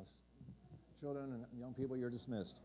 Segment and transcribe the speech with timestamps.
[0.00, 0.04] Uh,
[1.00, 2.60] children and young people, you're dismissed.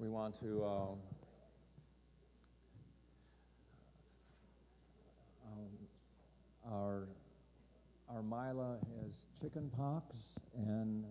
[0.00, 0.98] We want to um,
[5.46, 7.08] um, our
[8.10, 10.16] our Mila has chicken pox,
[10.56, 11.04] and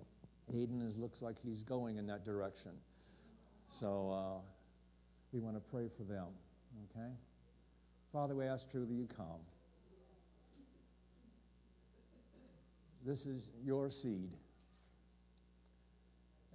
[0.52, 2.72] Aiden is, looks like he's going in that direction.
[3.80, 4.42] So uh,
[5.32, 6.28] we want to pray for them.
[6.92, 7.10] Okay,
[8.12, 9.42] Father, we ask truly you come.
[13.06, 14.32] This is your seed.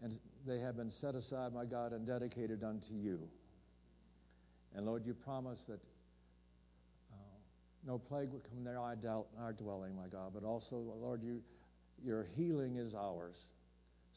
[0.02, 3.18] And they have been set aside, my God, and dedicated unto you.
[4.74, 5.80] And Lord, you promise that
[7.12, 7.16] uh,
[7.86, 8.96] no plague would come near our,
[9.40, 10.32] our dwelling, my God.
[10.32, 11.42] But also, Lord, you,
[12.04, 13.36] your healing is ours.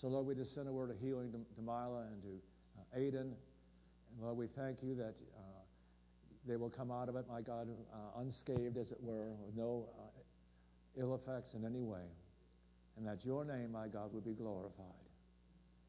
[0.01, 2.29] So, Lord, we just send a word of healing to, to Mila and to
[2.79, 3.21] uh, Aiden.
[3.21, 5.61] And Lord, we thank you that uh,
[6.47, 9.85] they will come out of it, my God, uh, unscathed, as it were, with no
[9.99, 12.01] uh, ill effects in any way.
[12.97, 15.05] And that your name, my God, would be glorified.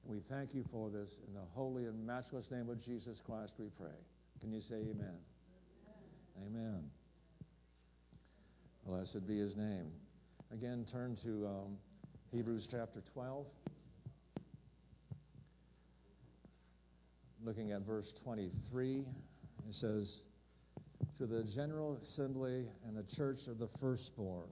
[0.04, 1.08] And we thank you for this.
[1.26, 3.96] In the holy and matchless name of Jesus Christ, we pray.
[4.42, 5.16] Can you say amen?
[6.36, 6.52] Amen.
[6.54, 6.84] amen.
[8.86, 9.86] Blessed be his name.
[10.52, 11.78] Again, turn to um,
[12.30, 13.46] Hebrews chapter 12.
[17.44, 19.04] Looking at verse 23, it
[19.72, 20.14] says,
[21.18, 24.48] To the general assembly and the church of the firstborn.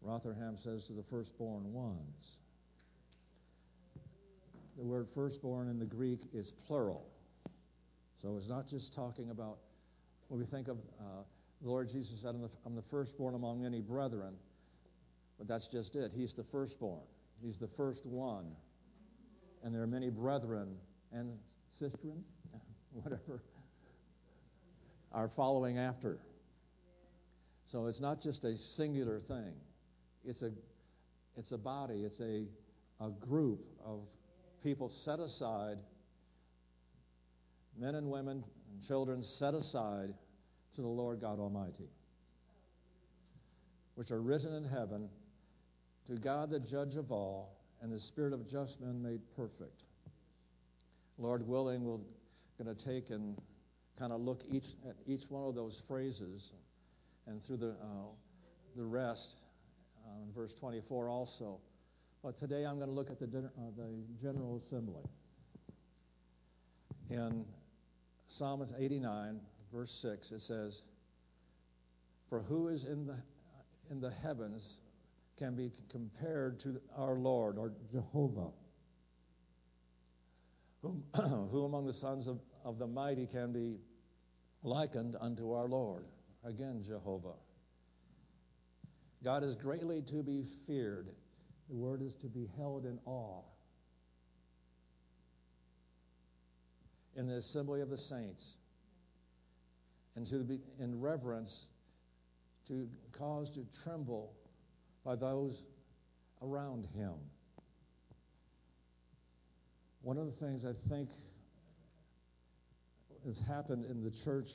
[0.00, 2.38] Rotherham says, To the firstborn ones.
[4.78, 7.08] The word firstborn in the Greek is plural.
[8.22, 9.58] So it's not just talking about,
[10.28, 11.22] when we think of, uh,
[11.62, 14.34] the Lord Jesus said, I'm the, I'm the firstborn among many brethren.
[15.36, 16.12] But that's just it.
[16.14, 17.02] He's the firstborn,
[17.42, 18.52] He's the first one.
[19.64, 20.76] And there are many brethren
[21.12, 21.32] and
[21.80, 22.22] sistren,
[22.92, 23.42] whatever,
[25.12, 26.18] are following after.
[27.72, 29.52] So it's not just a singular thing.
[30.24, 30.50] It's a,
[31.36, 32.44] it's a body, it's a,
[33.00, 34.00] a group of
[34.62, 35.78] people set aside,
[37.78, 40.14] men and women and children set aside
[40.74, 41.88] to the Lord God Almighty,
[43.94, 45.08] which are written in heaven,
[46.08, 49.85] to God the judge of all, and the spirit of just men made perfect.
[51.18, 51.98] Lord willing, we're
[52.62, 53.36] going to take and
[53.98, 56.50] kind of look each at each one of those phrases,
[57.26, 58.08] and through the uh,
[58.76, 59.34] the rest,
[60.06, 61.58] uh, in verse 24 also.
[62.22, 63.90] But today I'm going to look at the, uh, the
[64.20, 65.02] General Assembly.
[67.10, 67.44] In
[68.28, 69.40] Psalm 89,
[69.72, 70.82] verse 6, it says,
[72.28, 73.16] For who is in the,
[73.90, 74.80] in the heavens
[75.38, 78.50] can be compared to our Lord or Jehovah?
[81.50, 83.78] Who among the sons of, of the mighty can be
[84.62, 86.04] likened unto our Lord?
[86.44, 87.34] Again, Jehovah.
[89.24, 91.08] God is greatly to be feared
[91.68, 93.42] the word is to be held in awe.
[97.16, 98.56] In the assembly of the saints,
[100.14, 101.64] and to be in reverence,
[102.68, 104.32] to cause to tremble
[105.04, 105.64] by those
[106.42, 107.14] around him.
[110.06, 111.08] One of the things I think
[113.26, 114.46] has happened in the church,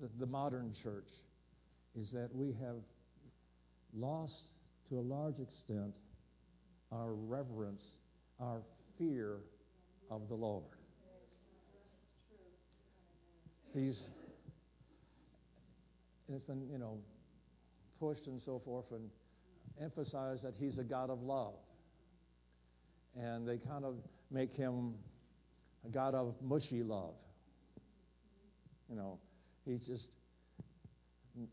[0.00, 1.10] the, the modern church,
[1.94, 2.76] is that we have
[3.94, 4.54] lost
[4.88, 5.92] to a large extent,
[6.90, 7.82] our reverence,
[8.40, 8.62] our
[8.96, 9.36] fear
[10.10, 10.64] of the Lord.
[13.74, 14.02] He's,
[16.32, 16.96] it's been, you know,
[18.00, 19.10] pushed and so forth and
[19.78, 21.52] emphasized that he's a God of love.
[23.14, 23.96] And they kind of
[24.30, 24.94] make him
[25.86, 27.14] a God of mushy love.
[28.88, 29.18] You know,
[29.64, 30.08] he's just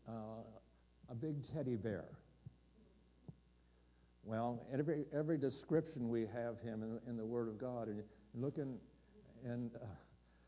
[0.08, 0.42] uh,
[1.10, 2.04] a big teddy bear.
[4.24, 8.02] Well, every, every description we have him in, in the Word of God, and
[8.34, 8.76] look in,
[9.44, 9.86] in uh,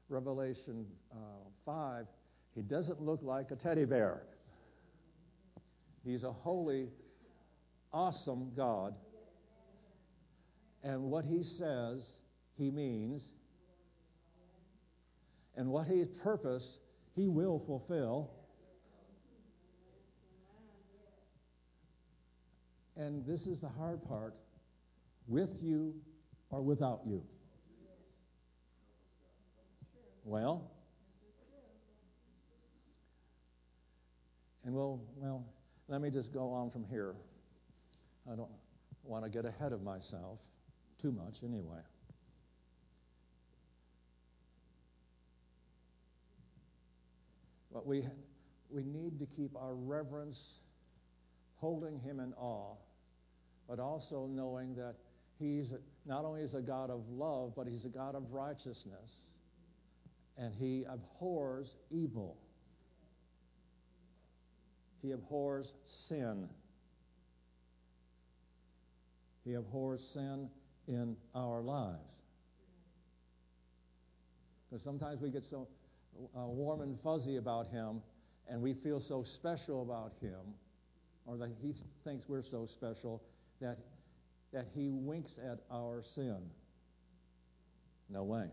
[0.09, 1.17] Revelation uh,
[1.65, 2.07] 5,
[2.55, 4.23] he doesn't look like a teddy bear.
[6.05, 6.89] He's a holy,
[7.93, 8.97] awesome God.
[10.83, 12.05] And what he says,
[12.59, 13.25] he means.
[15.57, 16.79] And what he's purposed,
[17.15, 18.31] he will fulfill.
[22.97, 24.35] And this is the hard part
[25.29, 25.95] with you
[26.51, 27.23] or without you.
[30.25, 30.71] Well,
[34.65, 35.45] and we'll, well,
[35.87, 37.15] let me just go on from here.
[38.31, 38.51] I don't
[39.05, 40.39] want to get ahead of myself.
[41.01, 41.81] too much anyway.
[47.79, 48.03] But we,
[48.71, 50.37] we need to keep our reverence
[51.59, 52.75] holding him in awe,
[53.69, 54.97] but also knowing that
[55.39, 55.73] he's
[56.05, 59.13] not only is a God of love, but he's a God of righteousness.
[60.37, 62.37] And he abhors evil.
[65.01, 65.71] He abhors
[66.09, 66.49] sin.
[69.45, 70.51] He abhors sin
[70.89, 72.01] in our lives.
[74.69, 75.69] Because sometimes we get so
[76.37, 78.01] uh, warm and fuzzy about him,
[78.49, 80.55] and we feel so special about him,
[81.27, 81.75] or that he
[82.05, 83.23] thinks we're so special,
[83.61, 83.79] that,
[84.53, 86.39] that he winks at our sin.
[88.09, 88.47] No way.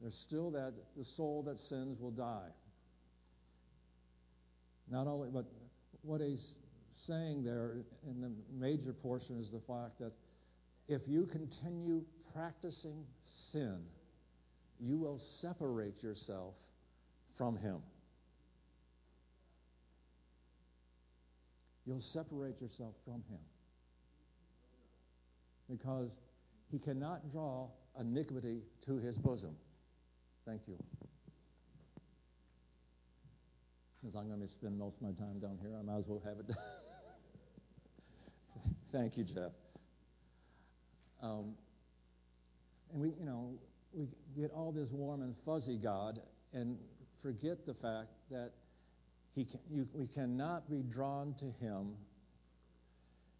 [0.00, 2.48] There's still that the soul that sins will die.
[4.90, 5.44] Not only, but
[6.02, 6.54] what he's
[7.06, 7.76] saying there
[8.06, 10.12] in the major portion is the fact that
[10.88, 12.02] if you continue
[12.34, 13.04] practicing
[13.52, 13.78] sin,
[14.78, 16.54] you will separate yourself
[17.36, 17.78] from Him.
[21.86, 23.40] You'll separate yourself from Him.
[25.70, 26.10] Because
[26.70, 27.68] He cannot draw
[27.98, 29.56] iniquity to His bosom.
[30.46, 30.76] Thank you.
[34.00, 36.22] Since I'm going to spend most of my time down here, I might as well
[36.24, 36.56] have it.
[38.92, 39.52] Thank you, Jeff.
[41.22, 41.52] Um,
[42.92, 43.50] and we, you know,
[43.92, 44.06] we
[44.40, 46.20] get all this warm and fuzzy God
[46.52, 46.76] and
[47.22, 48.52] forget the fact that
[49.34, 51.94] he can, you, we cannot be drawn to Him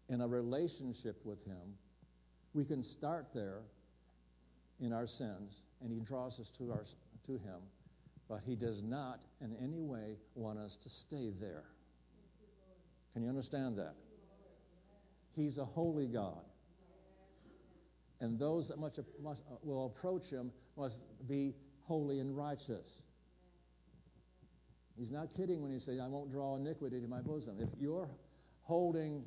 [0.09, 1.75] in a relationship with Him.
[2.53, 3.59] We can start there
[4.79, 6.85] in our sins, and He draws us to, our,
[7.27, 7.59] to Him,
[8.29, 11.63] but He does not in any way want us to stay there.
[13.13, 13.95] Can you understand that?
[15.35, 16.43] He's a holy God
[18.21, 22.87] and those that much, must, uh, will approach him must be holy and righteous.
[24.97, 27.57] He's not kidding when he says, I won't draw iniquity to my bosom.
[27.59, 28.09] If you're
[28.61, 29.23] holding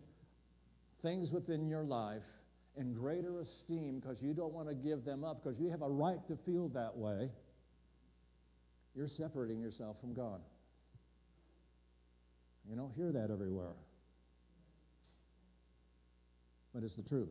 [1.02, 2.22] things within your life
[2.76, 5.88] in greater esteem because you don't want to give them up, because you have a
[5.88, 7.28] right to feel that way,
[8.94, 10.40] you're separating yourself from God.
[12.68, 13.74] You don't hear that everywhere.
[16.72, 17.28] But it's the truth.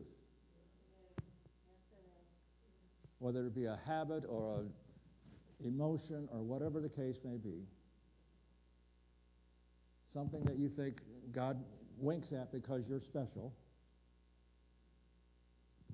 [3.24, 4.66] Whether it be a habit or
[5.58, 7.62] an emotion or whatever the case may be,
[10.12, 10.98] something that you think
[11.32, 11.56] God
[11.96, 13.54] winks at because you're special.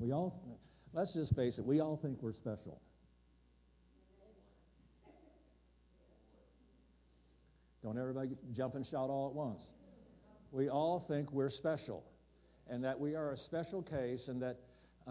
[0.00, 0.58] We all,
[0.92, 2.80] let's just face it, we all think we're special.
[7.84, 9.62] Don't everybody jump and shout all at once.
[10.50, 12.02] We all think we're special
[12.68, 14.58] and that we are a special case and that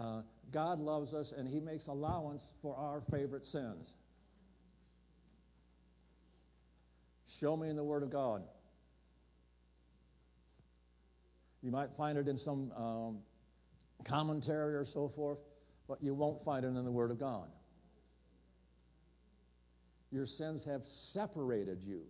[0.00, 3.92] uh, God loves us and He makes allowance for our favorite sins.
[7.38, 8.42] Show me in the Word of God.
[11.62, 13.18] You might find it in some um,
[14.04, 15.38] commentary or so forth,
[15.86, 17.48] but you won't find it in the Word of God.
[20.10, 20.82] Your sins have
[21.12, 22.00] separated you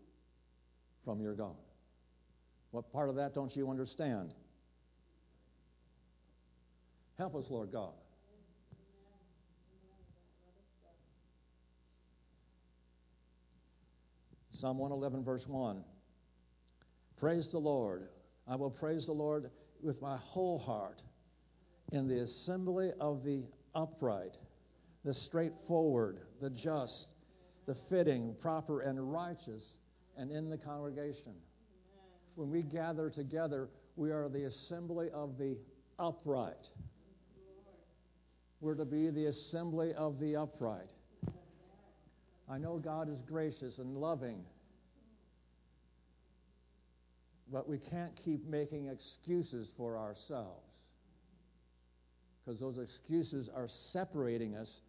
[1.04, 1.56] from your God.
[2.70, 4.32] What part of that don't you understand?
[7.21, 7.93] Help us, Lord God.
[14.55, 15.85] Psalm 111, verse 1.
[17.19, 18.09] Praise the Lord.
[18.49, 19.50] I will praise the Lord
[19.83, 21.03] with my whole heart
[21.93, 23.43] in the assembly of the
[23.75, 24.39] upright,
[25.05, 27.09] the straightforward, the just,
[27.67, 29.77] the fitting, proper, and righteous,
[30.17, 31.35] and in the congregation.
[32.37, 35.59] When we gather together, we are the assembly of the
[35.99, 36.71] upright.
[38.61, 40.90] We're to be the assembly of the upright.
[42.49, 44.45] I know God is gracious and loving,
[47.50, 50.64] but we can't keep making excuses for ourselves
[52.45, 54.81] because those excuses are separating us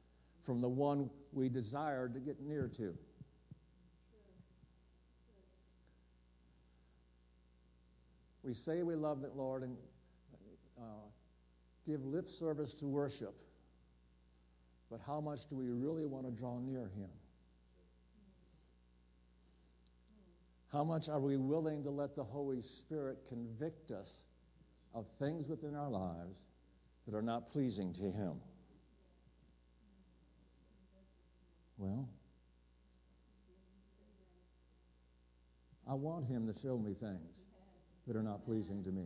[0.46, 2.94] from the one we desire to get near to.
[8.44, 9.78] We say we love the Lord and
[10.80, 10.84] uh,
[11.86, 13.36] give lip service to worship.
[14.91, 17.10] But how much do we really want to draw near Him?
[20.69, 24.10] How much are we willing to let the Holy Spirit convict us
[24.93, 26.36] of things within our lives
[27.07, 28.33] that are not pleasing to Him?
[31.77, 32.10] Well,
[35.89, 37.31] I want Him to show me things.
[38.07, 39.05] that are not pleasing to me.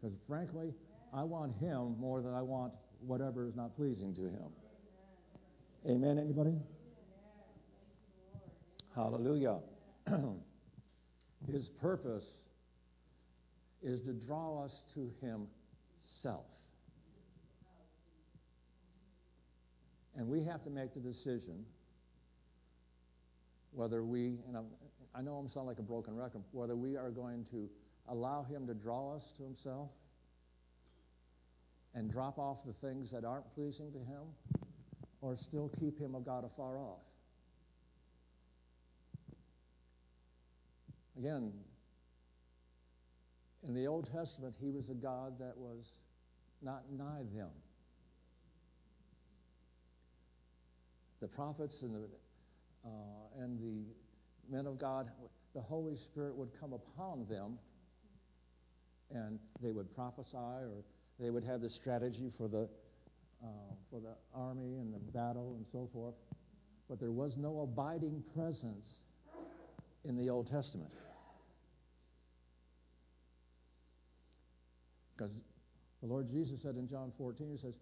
[0.00, 0.72] Because frankly,
[1.12, 4.50] I want Him more than I want whatever is not pleasing to Him.
[5.88, 6.54] Amen, anybody?
[8.94, 9.58] Hallelujah.
[11.52, 12.26] His purpose
[13.82, 16.46] is to draw us to Himself.
[20.16, 21.64] And we have to make the decision
[23.72, 24.64] whether we, and I'm,
[25.14, 27.68] i know I'm sound like a broken record, whether we are going to
[28.08, 29.90] allow Him to draw us to Himself
[31.96, 34.22] and drop off the things that aren't pleasing to Him,
[35.22, 37.00] or still keep Him of God afar off.
[41.18, 41.50] Again,
[43.66, 45.86] in the Old Testament, He was a God that was
[46.62, 47.48] not nigh them.
[51.20, 52.06] The prophets and the
[52.84, 55.10] uh, and the men of God,
[55.54, 57.58] the Holy Spirit would come upon them
[59.10, 60.84] and they would prophesy or
[61.18, 62.68] they would have the strategy for the,
[63.42, 63.46] uh,
[63.90, 66.14] for the army and the battle and so forth.
[66.88, 68.98] But there was no abiding presence
[70.04, 70.90] in the Old Testament.
[75.16, 75.32] Because
[76.02, 77.74] the Lord Jesus said in John 14, He says,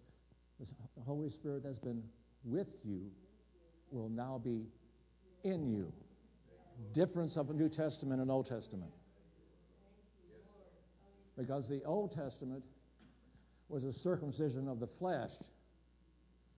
[0.59, 2.01] The Holy Spirit that's been
[2.45, 3.11] with you,
[3.91, 4.65] will now be
[5.43, 5.91] in you.
[6.93, 8.91] Difference of the New Testament and Old Testament.
[11.37, 12.63] Because the Old Testament
[13.69, 15.31] was a circumcision of the flesh,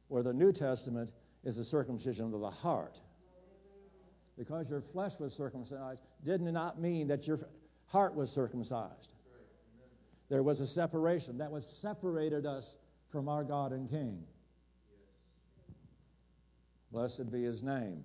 [0.08, 1.12] where the New Testament
[1.44, 3.00] is a circumcision of the heart.
[4.38, 7.40] Because your flesh was circumcised did not mean that your
[7.88, 9.14] heart was circumcised.
[10.30, 12.76] There was a separation that was separated us
[13.12, 14.24] from our God and King.
[16.92, 18.04] Blessed be his name.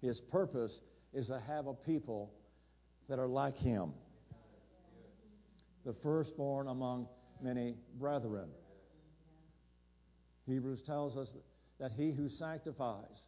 [0.00, 0.80] His purpose
[1.12, 2.32] is to have a people
[3.08, 3.92] that are like him.
[5.84, 7.06] The firstborn among
[7.44, 8.48] many brethren.
[10.46, 11.28] Hebrews tells us
[11.78, 13.20] that he who sanctifies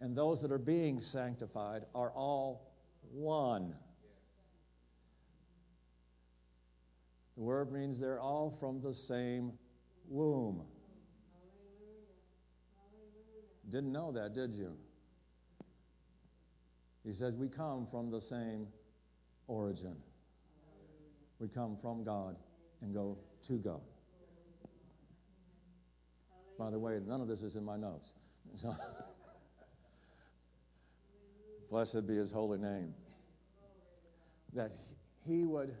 [0.00, 2.72] and those that are being sanctified are all
[3.12, 3.74] one.
[7.36, 9.52] The word means they're all from the same
[10.08, 10.62] womb.
[13.70, 14.72] Didn't know that, did you?
[17.04, 18.66] He says we come from the same
[19.46, 19.96] origin.
[21.38, 22.36] We come from God
[22.82, 23.80] and go to God.
[26.58, 28.08] By the way, none of this is in my notes.
[28.56, 28.74] So,
[31.70, 32.94] blessed be his holy name.
[34.54, 34.72] That
[35.26, 35.74] he would.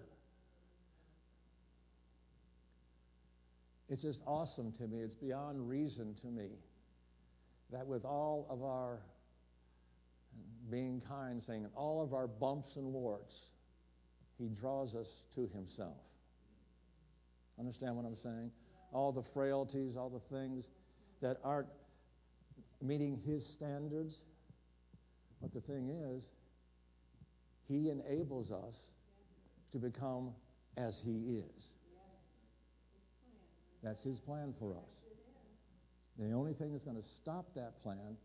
[3.88, 5.00] It's just awesome to me.
[5.00, 6.50] It's beyond reason to me
[7.72, 8.98] that with all of our
[10.70, 13.34] being kind, saying, all of our bumps and warts,
[14.38, 15.96] He draws us to Himself.
[17.58, 18.50] Understand what I'm saying?
[18.92, 20.68] All the frailties, all the things
[21.20, 21.68] that aren't
[22.82, 24.20] meeting His standards.
[25.42, 26.24] But the thing is,
[27.68, 28.74] He enables us
[29.72, 30.30] to become
[30.76, 31.72] as He is.
[33.82, 34.98] That's His plan for us.
[36.18, 38.16] The only thing that's going to stop that plan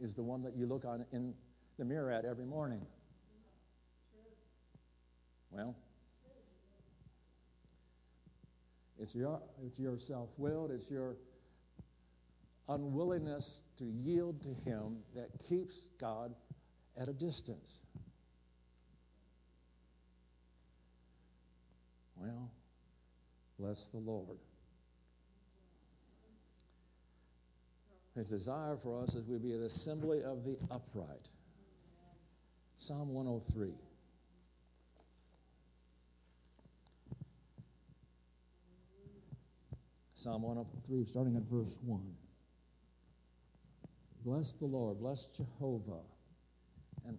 [0.00, 1.34] is the one that you look on in
[1.78, 2.80] the mirror at every morning.
[5.50, 5.76] Well,
[9.02, 11.16] it's your, it's your self willed, it's your
[12.68, 13.44] unwillingness
[13.78, 16.32] to yield to Him that keeps God
[16.96, 17.78] at a distance.
[22.16, 22.50] Well,
[23.58, 24.38] bless the Lord.
[28.14, 31.28] His desire for us is we be the assembly of the upright.
[32.78, 33.72] Psalm 103.
[40.22, 42.00] Psalm 103, starting at verse 1.
[44.24, 46.00] Bless the Lord, bless Jehovah.
[47.08, 47.18] And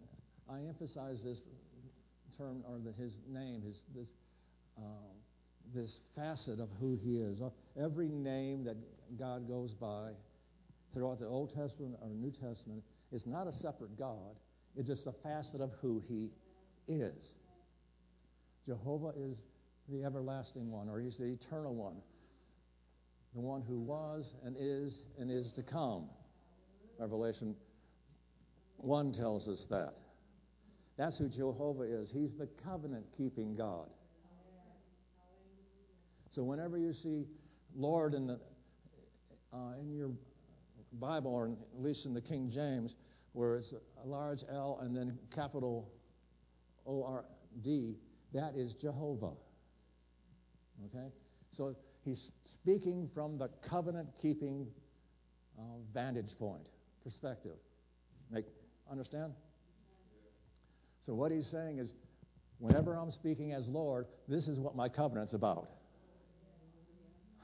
[0.50, 1.42] I emphasize this
[2.38, 4.08] term, or the, his name, his, this,
[4.78, 4.82] uh,
[5.76, 7.42] this facet of who he is.
[7.78, 8.78] Every name that
[9.20, 10.12] God goes by
[10.94, 14.38] throughout the Old Testament or New Testament is not a separate God,
[14.78, 16.30] it's just a facet of who He
[16.88, 17.36] is.
[18.66, 19.38] Jehovah is
[19.90, 21.96] the everlasting one, or He's the eternal one,
[23.34, 26.10] the one who was and is and is to come.
[27.00, 27.56] Revelation
[28.78, 29.94] 1 tells us that.
[30.98, 32.12] That's who Jehovah is.
[32.12, 33.90] He's the covenant keeping God.
[36.32, 37.26] So whenever you see
[37.76, 38.40] Lord in, the,
[39.52, 40.12] uh, in your
[40.94, 42.96] Bible, or at least in the King James,
[43.34, 43.74] where it's
[44.04, 45.92] a large L and then capital
[46.86, 47.26] O R
[47.64, 47.98] D,
[48.34, 49.34] that is Jehovah.
[50.86, 51.08] Okay?
[51.52, 51.76] So
[52.06, 54.68] he's speaking from the covenant keeping
[55.58, 55.62] uh,
[55.94, 56.70] vantage point,
[57.04, 57.58] perspective.
[58.32, 58.46] Make,
[58.92, 59.34] understand?
[61.02, 61.94] So what he's saying is,
[62.60, 65.70] whenever I'm speaking as Lord, this is what my covenant's about.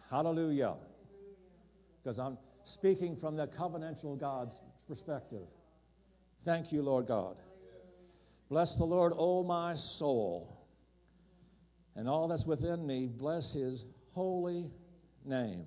[0.09, 0.75] Hallelujah.
[2.01, 4.53] Because I'm speaking from the covenantal God's
[4.87, 5.47] perspective.
[6.45, 7.35] Thank you, Lord God.
[8.49, 10.65] Bless the Lord, O my soul,
[11.95, 13.07] and all that's within me.
[13.07, 14.69] Bless his holy
[15.25, 15.65] name.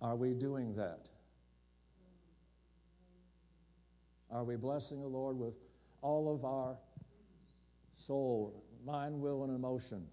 [0.00, 1.08] Are we doing that?
[4.30, 5.54] Are we blessing the Lord with
[6.02, 6.76] all of our
[8.06, 10.06] soul, mind, will, and emotion?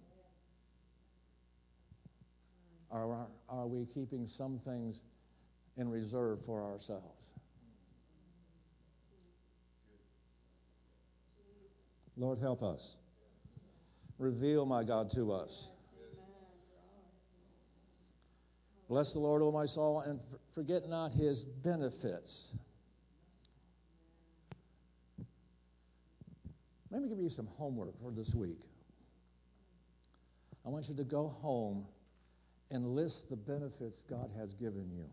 [2.90, 5.00] Are, are we keeping some things
[5.76, 7.22] in reserve for ourselves?
[12.16, 12.96] Lord, help us.
[14.18, 15.68] Reveal, my God, to us.
[18.92, 20.20] Bless the Lord, O my soul, and
[20.54, 22.48] forget not his benefits.
[26.90, 28.60] Let me give you some homework for this week.
[30.66, 31.86] I want you to go home
[32.70, 35.06] and list the benefits God has given you.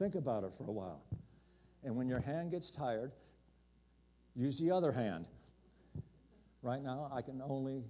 [0.00, 1.04] Think about it for a while.
[1.84, 3.12] And when your hand gets tired,
[4.34, 5.28] use the other hand.
[6.60, 7.84] Right now, I can only,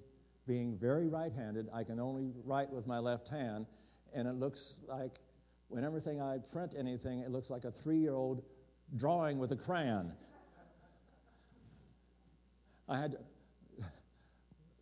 [0.50, 3.66] being very right handed, I can only write with my left hand,
[4.12, 5.12] and it looks like,
[5.68, 8.42] when everything I print anything, it looks like a three year old
[8.96, 10.10] drawing with a crayon.
[12.88, 13.18] I had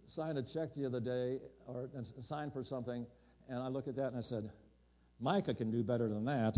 [0.06, 1.90] signed a check the other day, or
[2.22, 3.04] signed for something,
[3.50, 4.50] and I looked at that and I said,
[5.20, 6.56] Micah can do better than that.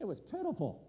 [0.00, 0.80] It was pitiful.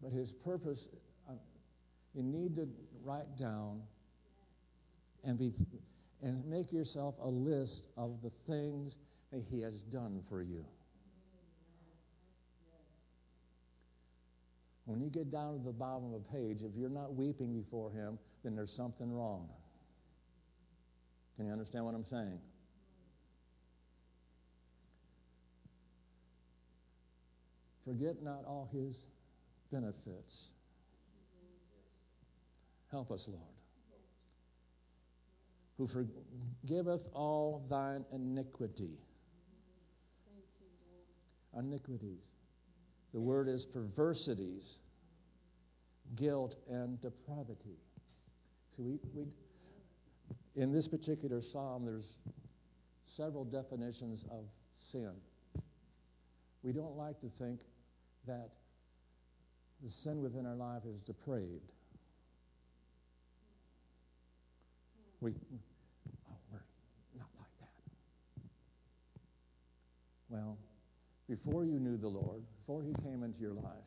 [0.00, 0.86] But his purpose,
[2.14, 2.68] you need to
[3.04, 3.80] write down
[5.24, 5.52] and be
[6.22, 8.96] and make yourself a list of the things
[9.32, 10.64] that he has done for you.
[14.84, 17.90] When you get down to the bottom of a page, if you're not weeping before
[17.90, 19.48] Him, then there's something wrong.
[21.36, 22.38] Can you understand what I'm saying?
[27.86, 28.96] Forget not all His
[29.70, 30.48] benefits.
[32.92, 33.40] Help us, Lord.
[35.78, 38.98] Who forgiveth all thine iniquity.
[41.58, 42.20] Iniquities.
[43.14, 44.62] The word is perversities,
[46.16, 47.78] guilt, and depravity.
[48.76, 49.24] So we, we,
[50.54, 52.08] in this particular psalm, there's
[53.16, 54.44] several definitions of
[54.92, 55.12] sin.
[56.62, 57.60] We don't like to think
[58.26, 58.50] that
[59.82, 61.72] the sin within our life is depraved.
[65.22, 66.58] We, oh, we're
[67.16, 67.70] not like that.
[70.28, 70.58] Well,
[71.28, 73.86] before you knew the Lord, before He came into your life,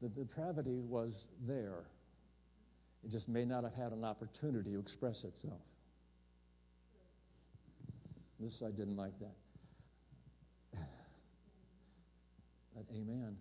[0.00, 1.84] the depravity was there.
[3.04, 5.60] It just may not have had an opportunity to express itself.
[8.40, 10.78] This, I didn't like that.
[12.74, 13.36] But amen.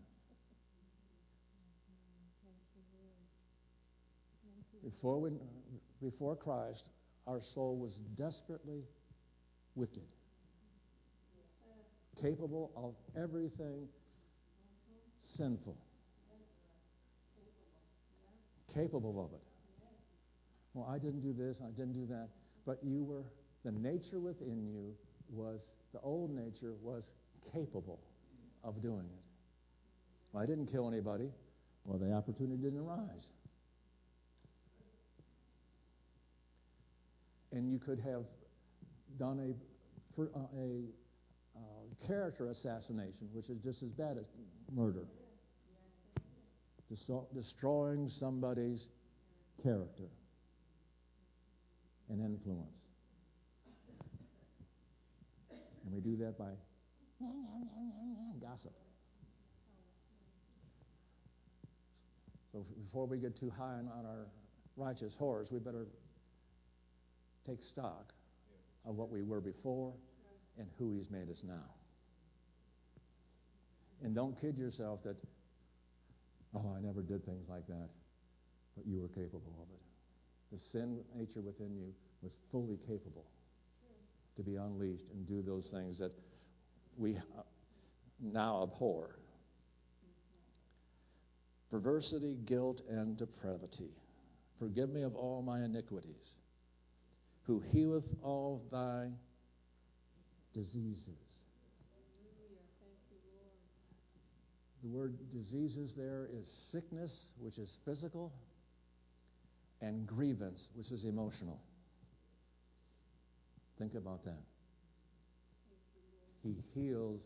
[4.83, 5.29] Before, we,
[6.01, 6.89] before Christ,
[7.27, 8.83] our soul was desperately
[9.75, 10.03] wicked
[12.21, 13.87] capable of everything
[15.37, 15.77] sinful.
[18.73, 19.43] Capable of it.
[20.73, 22.29] Well, I didn't do this, I didn't do that.
[22.65, 23.23] But you were,
[23.65, 24.93] the nature within you
[25.29, 25.61] was,
[25.93, 27.11] the old nature was
[27.51, 27.99] capable
[28.63, 29.23] of doing it.
[30.31, 31.29] Well, I didn't kill anybody.
[31.85, 33.25] Well, the opportunity didn't arise.
[37.51, 38.23] And you could have
[39.17, 40.83] done a, a
[41.55, 44.25] uh, character assassination, which is just as bad as
[44.73, 45.05] murder.
[47.33, 48.87] destroying somebody's
[49.63, 50.09] character
[52.09, 52.69] and influence.
[55.85, 56.51] And we do that by
[58.41, 58.73] gossip.
[62.51, 64.27] So before we get too high on our
[64.75, 65.87] righteous horse, we better
[67.49, 68.13] take stock
[68.85, 69.93] of what we were before
[70.57, 71.65] and who He's made us now.
[74.03, 75.15] And don't kid yourself that,
[76.55, 77.89] oh, I never did things like that,
[78.77, 79.81] but you were capable of it.
[80.51, 83.25] The sin nature within you was fully capable
[84.37, 86.11] to be unleashed and do those things that
[86.97, 87.41] we, uh,
[88.21, 89.19] now abhor.
[91.69, 93.91] Perversity, guilt, and depravity.
[94.59, 96.33] Forgive me of all my iniquities.
[97.43, 99.07] Who healeth all thy
[100.53, 101.17] diseases.
[104.81, 108.31] The word diseases there is sickness, which is physical,
[109.81, 111.59] and grievance, which is emotional.
[113.77, 114.41] Think about that.
[116.43, 117.21] He heals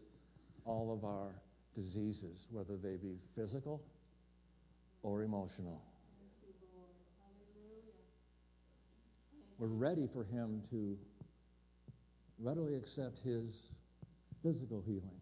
[0.66, 1.34] all of our
[1.76, 3.82] diseases, whether they be physical
[5.04, 5.82] or emotional.
[9.64, 10.98] We're ready for Him to
[12.38, 13.70] readily accept His
[14.44, 15.22] physical healing.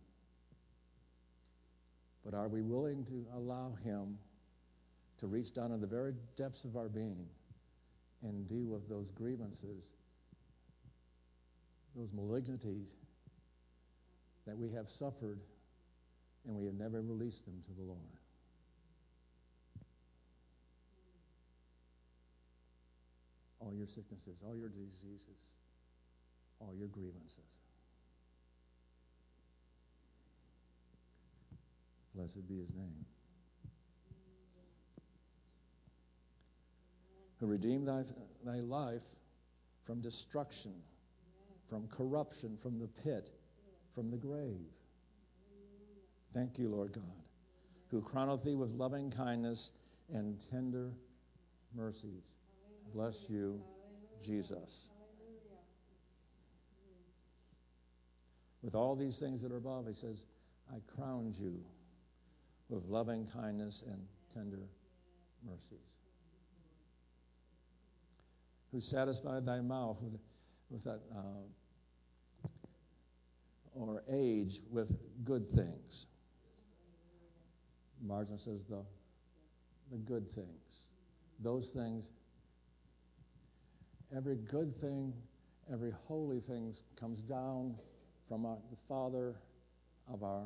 [2.26, 4.18] But are we willing to allow Him
[5.20, 7.28] to reach down in the very depths of our being
[8.24, 9.86] and deal with those grievances,
[11.96, 12.96] those malignities
[14.48, 15.40] that we have suffered
[16.48, 18.18] and we have never released them to the Lord?
[23.62, 25.38] All your sicknesses, all your diseases,
[26.60, 27.38] all your grievances.
[32.16, 33.06] Blessed be his name.
[37.40, 38.04] Who redeemed thy,
[38.46, 39.02] thy life
[39.86, 40.74] from destruction,
[41.70, 43.30] from corruption, from the pit,
[43.96, 44.68] from the grave.
[46.34, 47.04] Thank you, Lord God,
[47.90, 49.70] who crowneth thee with loving kindness
[50.14, 50.92] and tender
[51.76, 52.24] mercies.
[52.94, 53.62] Bless you,
[54.26, 54.90] Jesus.
[58.62, 60.26] With all these things that are above, he says,
[60.72, 61.60] I crowned you
[62.70, 64.02] with loving kindness and
[64.34, 64.60] tender
[65.46, 65.86] mercies.
[68.72, 70.20] Who satisfied thy mouth with,
[70.70, 72.48] with that, uh,
[73.74, 74.90] or age with
[75.24, 76.06] good things.
[78.02, 78.84] Margin says the,
[79.92, 80.48] the good things.
[81.44, 82.10] Those things,
[84.16, 85.14] every good thing,
[85.72, 87.76] every holy thing comes down
[88.28, 89.36] from our, the Father
[90.12, 90.46] of our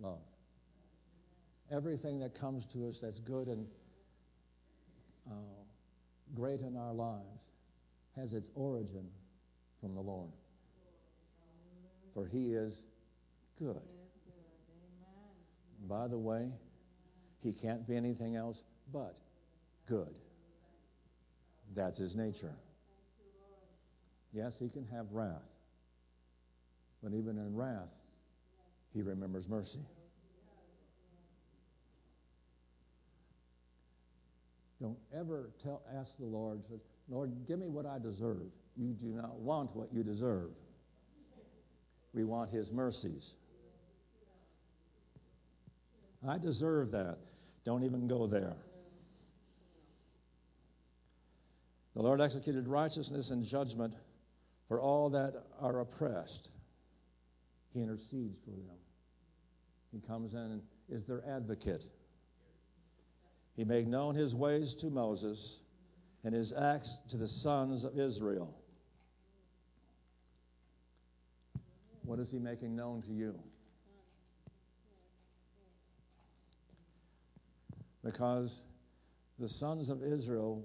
[0.00, 0.18] love.
[1.70, 3.66] Everything that comes to us that's good and
[5.30, 5.34] uh,
[6.34, 7.40] great in our lives
[8.16, 9.06] has its origin
[9.80, 10.30] from the Lord.
[12.12, 12.82] For He is
[13.58, 13.80] good.
[15.88, 16.50] By the way,
[17.42, 19.18] He can't be anything else but
[19.88, 20.18] good.
[21.74, 22.54] That's His nature.
[24.34, 25.42] Yes, He can have wrath.
[27.02, 27.88] But even in wrath,
[28.92, 29.78] He remembers mercy.
[34.80, 36.60] Don't ever tell, ask the Lord,
[37.08, 38.50] Lord, give me what I deserve.
[38.76, 40.50] You do not want what you deserve.
[42.12, 43.32] We want His mercies.
[46.28, 47.18] I deserve that.
[47.64, 48.56] Don't even go there.
[51.94, 53.94] The Lord executed righteousness and judgment
[54.68, 56.48] for all that are oppressed.
[57.72, 58.78] He intercedes for them.
[59.92, 61.84] He comes in and is their advocate.
[63.56, 65.58] He made known his ways to Moses
[66.24, 68.54] and his acts to the sons of Israel.
[72.04, 73.38] What is he making known to you?
[78.04, 78.54] Because
[79.38, 80.62] the sons of Israel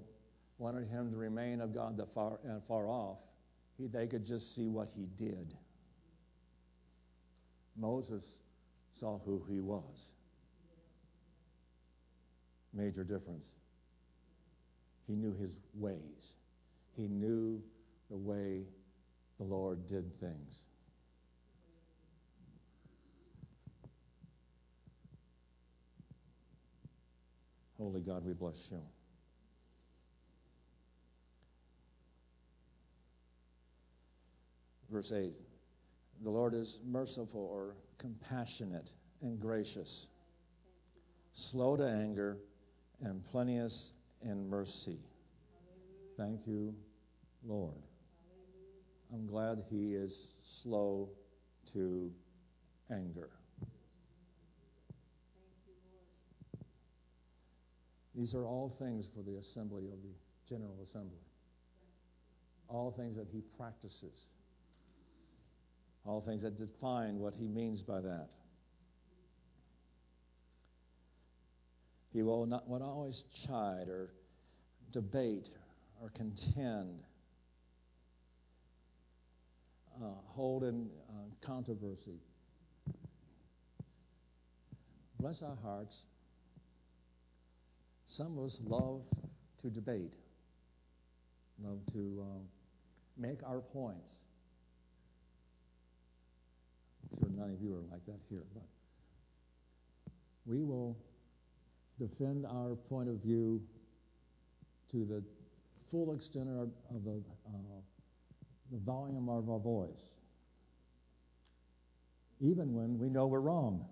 [0.58, 3.18] wanted him to remain of God that far, and far off.
[3.80, 5.54] He, they could just see what he did.
[7.76, 8.24] Moses
[8.98, 10.12] saw who he was
[12.72, 13.44] major difference.
[15.06, 16.34] He knew his ways,
[16.96, 17.60] he knew
[18.10, 18.62] the way
[19.38, 20.58] the Lord did things.
[27.78, 28.78] Holy God, we bless you.
[34.90, 35.34] Verse 8
[36.22, 38.90] The Lord is merciful or compassionate
[39.22, 40.06] and gracious,
[41.50, 42.38] slow to anger
[43.02, 43.90] and plenteous
[44.22, 44.98] in mercy.
[46.16, 46.74] Thank you,
[47.46, 47.82] Lord.
[49.12, 50.16] I'm glad He is
[50.62, 51.08] slow
[51.72, 52.10] to
[52.90, 53.30] anger.
[58.14, 60.12] These are all things for the assembly of the
[60.48, 61.22] General Assembly.
[62.68, 64.26] All things that He practices.
[66.06, 68.28] All things that define what He means by that.
[72.12, 74.10] He will not, will always chide or
[74.92, 75.48] debate
[76.02, 77.00] or contend,
[80.02, 82.18] uh, hold in uh, controversy.
[85.20, 85.94] Bless our hearts.
[88.08, 89.02] Some of us love
[89.62, 90.14] to debate,
[91.62, 92.42] love to um,
[93.16, 94.16] make our points.
[97.20, 98.62] Sure none of you are like that here, but
[100.46, 100.96] we will
[101.98, 103.62] defend our point of view
[104.90, 105.22] to the
[105.90, 106.70] full extent of
[107.04, 107.80] the, uh,
[108.72, 110.14] the volume of our voice,
[112.40, 113.84] even when we know we're wrong.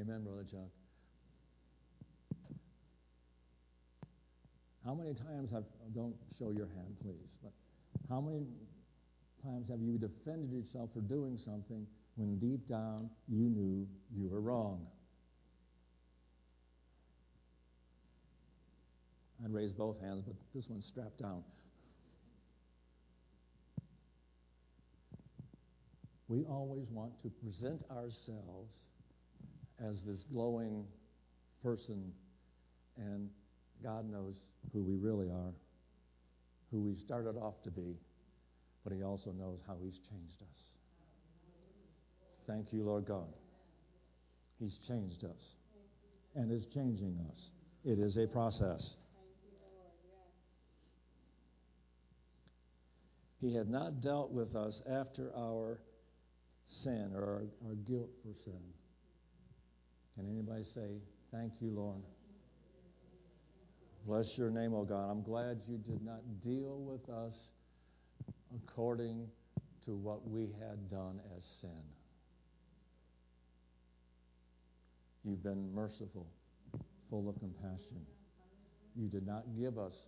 [0.00, 0.70] Amen, Brother Chuck.
[4.84, 7.52] How many times have, don't show your hand, please, but
[8.08, 8.46] how many
[9.42, 14.40] times have you defended yourself for doing something when deep down you knew you were
[14.40, 14.86] wrong?
[19.44, 21.42] I'd raise both hands, but this one's strapped down.
[26.28, 28.76] We always want to present ourselves
[29.84, 30.84] as this glowing
[31.62, 32.12] person,
[32.96, 33.28] and
[33.82, 34.36] God knows
[34.72, 35.52] who we really are,
[36.70, 37.96] who we started off to be,
[38.84, 40.58] but He also knows how He's changed us.
[42.46, 43.32] Thank you, Lord God.
[44.58, 45.54] He's changed us
[46.34, 47.50] and is changing us.
[47.84, 48.96] It is a process.
[53.40, 55.80] He had not dealt with us after our
[56.68, 58.60] sin or our, our guilt for sin.
[60.14, 61.00] Can anybody say,
[61.32, 62.02] Thank you, Lord?
[64.06, 65.10] Bless your name, O oh God.
[65.10, 67.34] I'm glad you did not deal with us
[68.56, 69.28] according
[69.84, 71.70] to what we had done as sin.
[75.24, 76.26] You've been merciful,
[77.08, 78.04] full of compassion.
[78.96, 80.04] You did not give us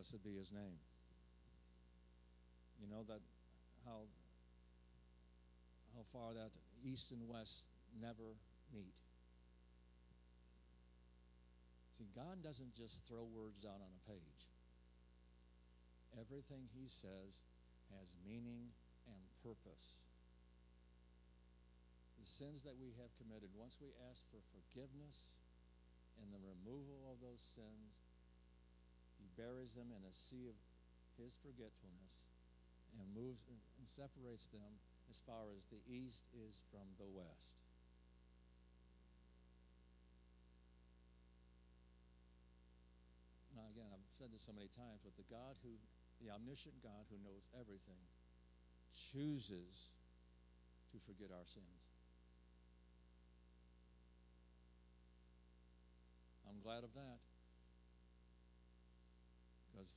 [0.00, 0.80] Blessed be his name.
[2.80, 3.20] You know that
[3.84, 4.08] how
[5.92, 7.68] how far that east and west
[8.00, 8.32] never
[8.72, 8.96] meet.
[12.00, 14.40] See, God doesn't just throw words down on a page.
[16.16, 17.36] Everything he says
[17.92, 18.72] has meaning
[19.04, 20.00] and purpose.
[22.16, 25.28] The sins that we have committed, once we ask for forgiveness
[26.16, 28.00] and the removal of those sins,
[29.40, 30.56] buries them in a sea of
[31.16, 32.12] his forgetfulness
[33.00, 34.68] and moves and separates them
[35.08, 37.56] as far as the east is from the west.
[43.56, 45.72] Now, again, I've said this so many times, but the God who,
[46.20, 48.04] the omniscient God who knows everything,
[48.92, 49.88] chooses
[50.92, 51.80] to forget our sins.
[56.44, 57.18] I'm glad of that.
[59.70, 59.90] Because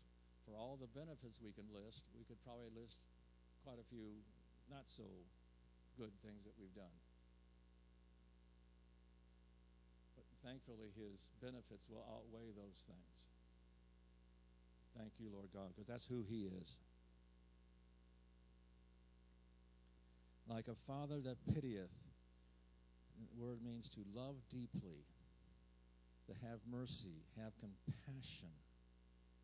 [0.43, 2.99] for all the benefits we can list, we could probably list
[3.63, 4.19] quite a few
[4.71, 5.07] not so
[5.95, 6.95] good things that we've done.
[10.15, 13.15] But thankfully, his benefits will outweigh those things.
[14.97, 16.77] Thank you, Lord God, because that's who he is.
[20.47, 21.91] like a father that pitieth.
[23.17, 25.05] The word means to love deeply,
[26.27, 28.51] to have mercy, have compassion,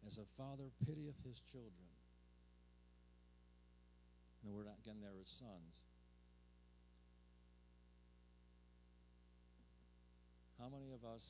[0.07, 1.89] as a father pitieth his children.
[4.41, 5.75] And the word again there is sons.
[10.59, 11.23] How many of us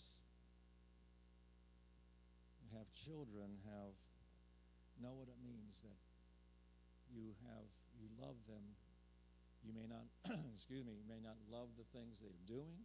[2.73, 3.93] have children have
[5.01, 5.97] know what it means that
[7.09, 7.65] you have
[7.97, 8.61] you love them
[9.65, 10.05] you may not
[10.55, 12.77] excuse me you may not love the things they're doing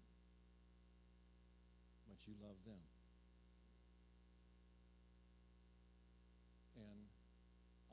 [2.09, 2.81] but you love them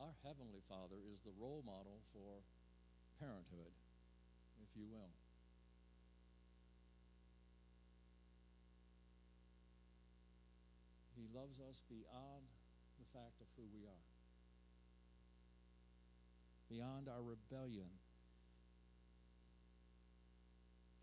[0.01, 2.41] our heavenly father is the role model for
[3.21, 3.69] parenthood
[4.65, 5.13] if you will
[11.13, 12.49] he loves us beyond
[12.97, 14.05] the fact of who we are
[16.71, 17.91] beyond our rebellion.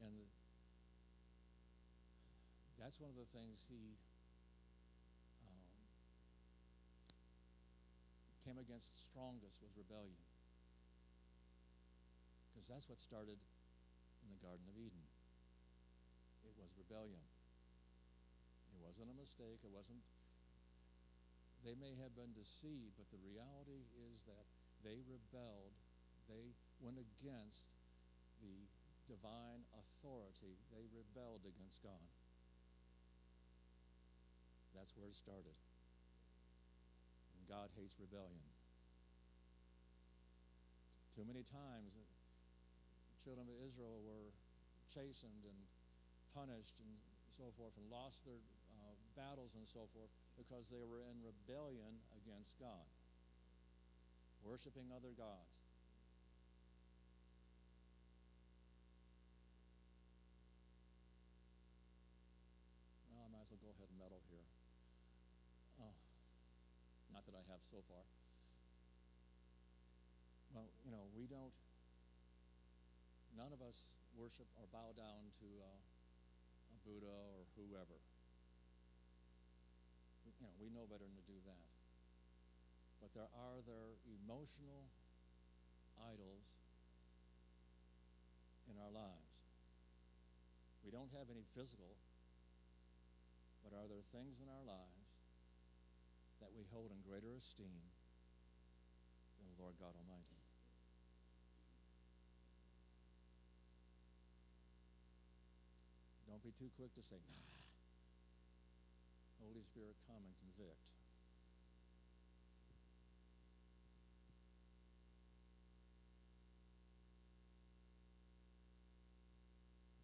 [0.00, 0.16] And
[2.80, 4.00] that's one of the things he
[8.48, 10.24] came against strongest was rebellion.
[12.48, 13.36] Because that's what started
[14.24, 15.04] in the Garden of Eden.
[16.48, 17.20] It was rebellion.
[18.72, 19.60] It wasn't a mistake.
[19.60, 20.00] It wasn't.
[21.60, 24.48] They may have been deceived, but the reality is that
[24.80, 25.76] they rebelled.
[26.24, 27.68] They went against
[28.40, 28.64] the
[29.12, 30.56] divine authority.
[30.72, 32.00] They rebelled against God.
[34.72, 35.67] That's where it started.
[37.48, 38.44] God hates rebellion.
[41.16, 42.06] Too many times, the
[43.24, 44.30] children of Israel were
[44.94, 45.58] chastened and
[46.36, 46.92] punished and
[47.34, 51.98] so forth and lost their uh, battles and so forth because they were in rebellion
[52.22, 52.86] against God
[54.44, 55.50] worshiping other gods.
[63.10, 64.46] Well, I might as well go ahead and meddle here.
[65.82, 65.94] Oh,
[67.12, 68.00] not that I have so far.
[70.56, 71.52] Well, you know, we don't,
[73.36, 73.76] none of us
[74.16, 75.68] worship or bow down to uh,
[76.72, 78.00] a Buddha or whoever.
[80.24, 81.68] You know, we know better than to do that.
[83.04, 84.88] But there are their emotional
[86.00, 86.48] idols
[88.72, 89.36] in our lives.
[90.80, 91.92] We don't have any physical,
[93.60, 94.97] but are there things in our lives
[96.40, 97.82] that we hold in greater esteem
[99.38, 100.38] than the Lord God Almighty?
[106.28, 107.58] Don't be too quick to say, nah.
[109.42, 110.82] Holy Spirit, come and convict.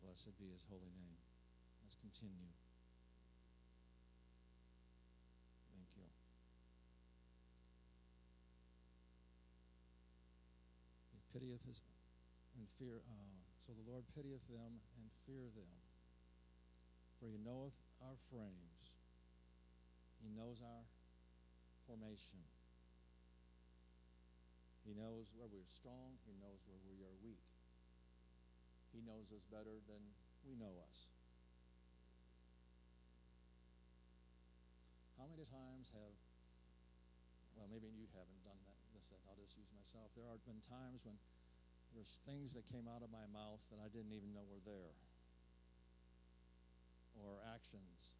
[0.02, 1.18] Blessed be his holy name.
[1.82, 2.50] Let's continue.
[11.54, 11.78] Pitieth his
[12.58, 12.98] and fear.
[13.06, 15.70] Uh, so the Lord pitieth them and fear them.
[17.22, 18.90] For he knoweth our frames.
[20.18, 20.82] He knows our
[21.86, 22.42] formation.
[24.82, 26.18] He knows where we're strong.
[26.26, 27.46] He knows where we are weak.
[28.90, 30.02] He knows us better than
[30.42, 30.98] we know us.
[35.16, 36.14] How many times have,
[37.56, 38.78] well, maybe you haven't done that.
[38.92, 40.12] This, I'll just use myself.
[40.12, 41.16] There have been times when
[41.94, 44.94] there's things that came out of my mouth that I didn't even know were there,
[47.14, 48.10] or actions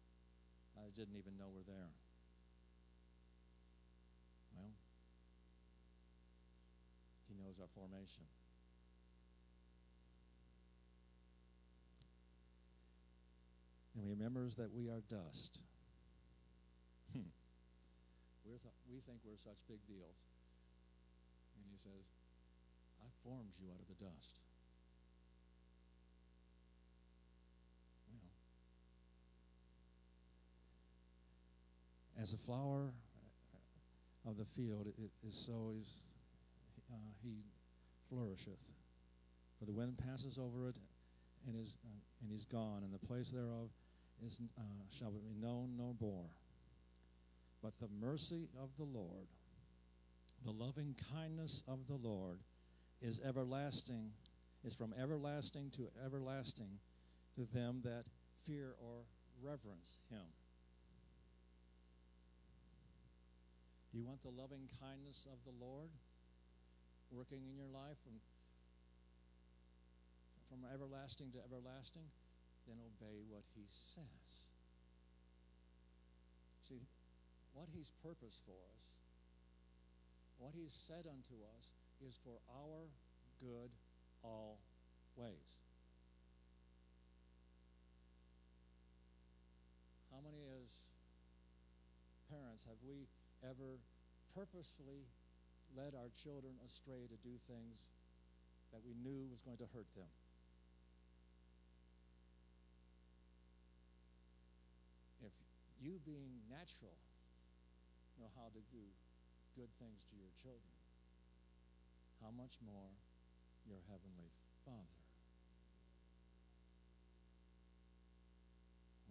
[0.75, 1.91] I didn't even know were there.
[4.55, 4.71] Well,
[7.27, 8.27] He knows our formation.
[13.95, 15.55] and he remembers that we are dust.
[17.15, 17.31] Hmm.
[18.43, 20.19] We're th- we think we're such big deals.
[21.55, 22.03] And he says,
[23.05, 24.39] I formed you out of the dust.
[28.09, 28.25] Well,
[32.23, 32.89] as a flower
[34.25, 34.95] of the field, it,
[35.27, 35.87] is so is
[36.91, 37.45] uh, he
[38.09, 38.65] flourisheth.
[39.59, 40.77] For the wind passes over it,
[41.45, 43.69] and is uh, and is gone, and the place thereof
[44.25, 44.61] is, uh,
[44.97, 46.25] shall be known no more.
[47.61, 49.27] But the mercy of the Lord,
[50.43, 52.39] the loving kindness of the Lord,
[53.01, 54.11] is everlasting,
[54.63, 56.79] is from everlasting to everlasting
[57.35, 58.05] to them that
[58.45, 59.03] fear or
[59.43, 60.25] reverence him.
[63.91, 65.87] Do you want the loving kindness of the Lord
[67.11, 67.99] working in your life?
[68.07, 68.19] And
[70.51, 72.07] from everlasting to everlasting,
[72.67, 73.63] then obey what he
[73.95, 74.27] says.
[76.67, 76.83] See,
[77.53, 78.83] what he's purposed for us,
[80.39, 81.65] what he's said unto us,
[82.05, 82.85] is for our
[83.41, 83.73] good
[84.21, 85.49] always.
[90.13, 90.69] How many as
[92.29, 93.09] parents have we
[93.41, 93.81] ever
[94.37, 95.09] purposefully
[95.73, 97.81] led our children astray to do things
[98.69, 100.09] that we knew was going to hurt them?
[105.25, 105.33] If
[105.81, 106.93] you, being natural,
[108.21, 108.85] know how to do
[109.57, 110.84] good things to your children,
[112.25, 112.89] how much more
[113.69, 114.33] your Heavenly
[114.65, 114.97] Father?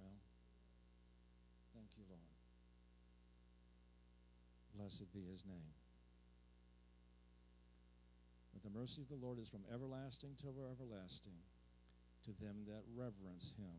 [0.03, 0.19] Well,
[1.79, 2.35] thank you, Lord.
[4.75, 5.79] Blessed be his name.
[8.51, 11.39] But the mercy of the Lord is from everlasting to everlasting
[12.27, 13.79] to them that reverence him.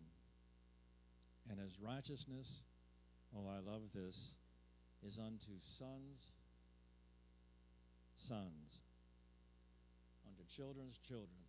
[1.51, 2.63] And his righteousness,
[3.35, 4.15] oh, I love this,
[5.03, 6.31] is unto sons,
[8.15, 8.84] sons,
[10.45, 11.41] unto children's children.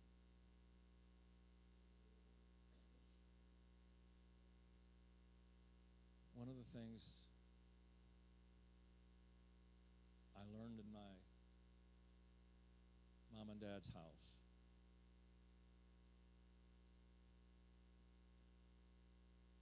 [6.35, 7.01] One of the things
[10.35, 11.13] I learned in my
[13.33, 14.25] mom and dad's house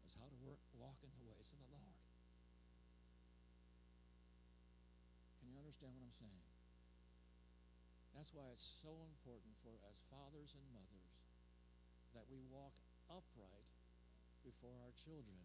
[0.04, 1.96] was how to work, walk in the ways of the Lord.
[5.40, 6.55] Can you understand what I'm saying?
[8.16, 11.14] That's why it's so important for as fathers and mothers
[12.16, 12.72] that we walk
[13.12, 13.70] upright
[14.48, 15.44] before our children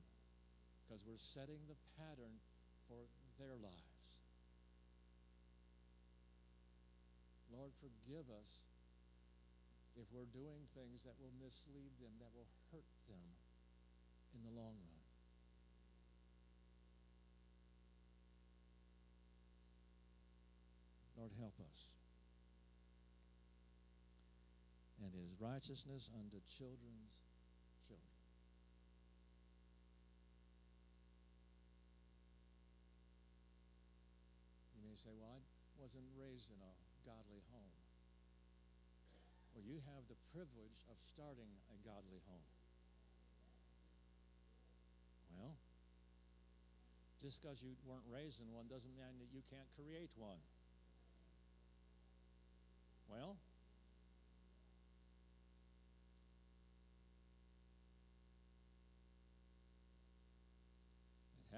[0.86, 2.38] because we're setting the pattern
[2.86, 3.10] for
[3.42, 4.10] their lives.
[7.50, 8.62] Lord, forgive us
[9.98, 13.26] if we're doing things that will mislead them, that will hurt them
[14.30, 15.02] in the long run.
[21.18, 21.99] Lord, help us.
[25.00, 27.16] And his righteousness unto children's
[27.88, 28.14] children.
[34.76, 36.72] You may say, well, I wasn't raised in a
[37.08, 37.72] godly home.
[39.56, 42.48] Well, you have the privilege of starting a godly home.
[45.32, 45.56] Well,
[47.24, 50.44] just because you weren't raised in one doesn't mean that you can't create one.
[53.08, 53.40] Well,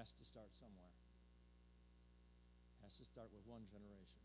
[0.03, 0.91] has to start somewhere.
[2.83, 4.23] Has to start with one generation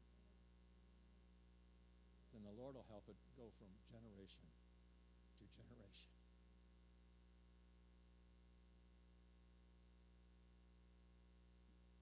[2.39, 4.47] then the Lord will help it go from generation
[5.41, 6.07] to generation.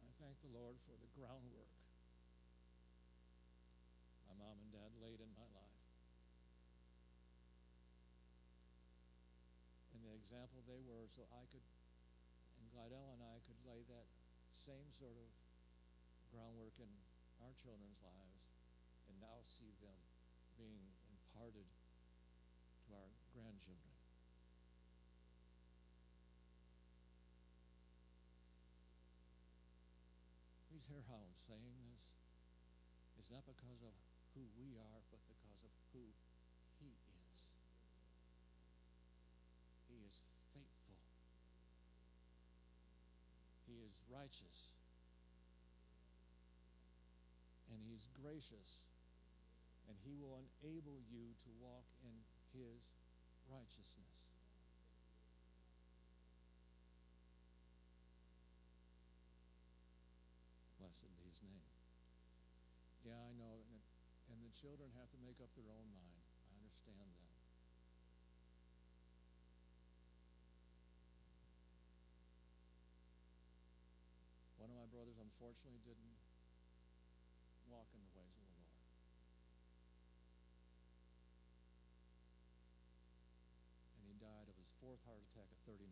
[0.05, 1.73] I thank the Lord for the groundwork
[4.29, 5.81] my mom and dad laid in my life.
[9.97, 11.65] And the example they were so I could,
[12.77, 14.05] and Glidell and I could lay that
[14.53, 15.33] same sort of
[16.29, 16.93] groundwork in
[17.41, 18.45] our children's lives
[19.09, 19.97] and now see them
[20.61, 21.65] being imparted
[22.85, 23.97] to our grandchildren.
[30.69, 32.05] Please hear how I'm saying this.
[33.17, 33.97] It's not because of
[34.37, 36.05] who we are, but because of who
[36.77, 37.41] He is.
[39.89, 40.21] He is
[43.77, 44.73] He is righteous.
[47.69, 48.81] And He's gracious
[49.85, 52.15] and He will enable you to walk in
[52.57, 52.81] His
[53.53, 54.17] righteousness.
[60.81, 61.69] Blessed be His name.
[63.05, 63.61] Yeah, I know.
[63.69, 63.81] And,
[64.33, 66.25] and the children have to make up their own mind.
[66.49, 67.36] I understand that.
[74.87, 76.15] My brothers, unfortunately, didn't
[77.67, 78.71] walk in the ways of the Lord.
[83.99, 85.91] And he died of his fourth heart attack at 39.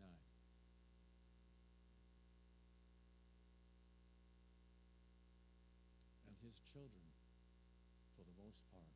[6.30, 7.10] And his children,
[8.14, 8.94] for the most part,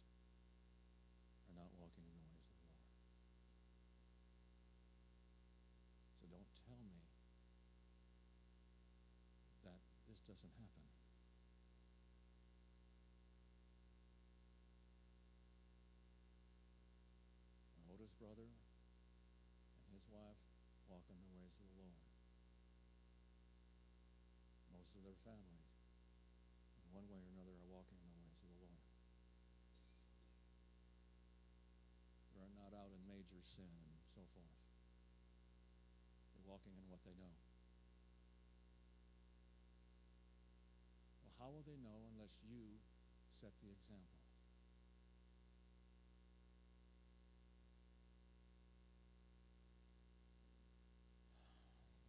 [1.50, 2.86] are not walking in the ways of the Lord.
[6.22, 7.02] So don't tell me
[9.66, 10.84] that this doesn't happen.
[17.80, 20.36] My oldest brother and his wife
[20.92, 22.04] walk in the ways of the Lord.
[24.68, 25.72] Most of their families,
[26.76, 28.84] in one way or another, are walking in the ways of the Lord.
[32.36, 34.60] They're not out in major sin and so forth.
[36.36, 37.32] They're walking in what they know.
[41.38, 42.82] How will they know unless you
[43.40, 44.18] set the example?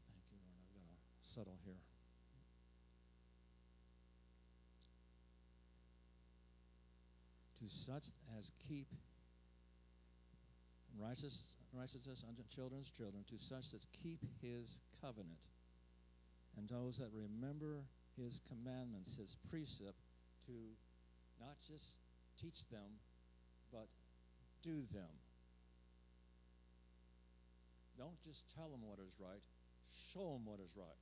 [0.09, 0.57] Thank you, Lord.
[0.65, 1.77] I've got to settle here.
[7.61, 8.09] To such
[8.39, 8.87] as keep
[10.97, 11.37] righteous,
[11.71, 15.39] righteousness unto children's children, to such as keep his covenant,
[16.57, 17.83] and those that remember
[18.19, 19.97] his commandments, his precept,
[20.45, 20.53] to
[21.39, 21.95] not just
[22.41, 22.99] teach them,
[23.71, 23.87] but
[24.63, 25.13] do them.
[27.97, 29.43] Don't just tell them what is right,
[30.13, 30.99] show them what is right.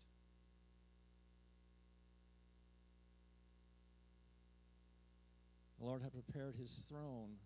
[5.79, 7.37] The Lord had prepared his throne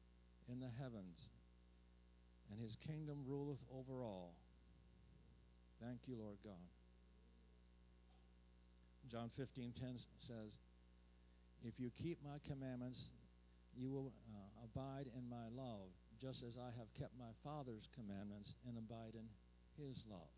[0.49, 1.19] in the heavens,
[2.49, 4.33] and his kingdom ruleth over all.
[5.81, 6.80] Thank you, Lord God.
[9.09, 10.57] John 15:10 says,
[11.63, 13.09] "If you keep my commandments,
[13.73, 15.89] you will uh, abide in my love,
[16.19, 19.27] just as I have kept my Father's commandments and abide in
[19.77, 20.29] his love."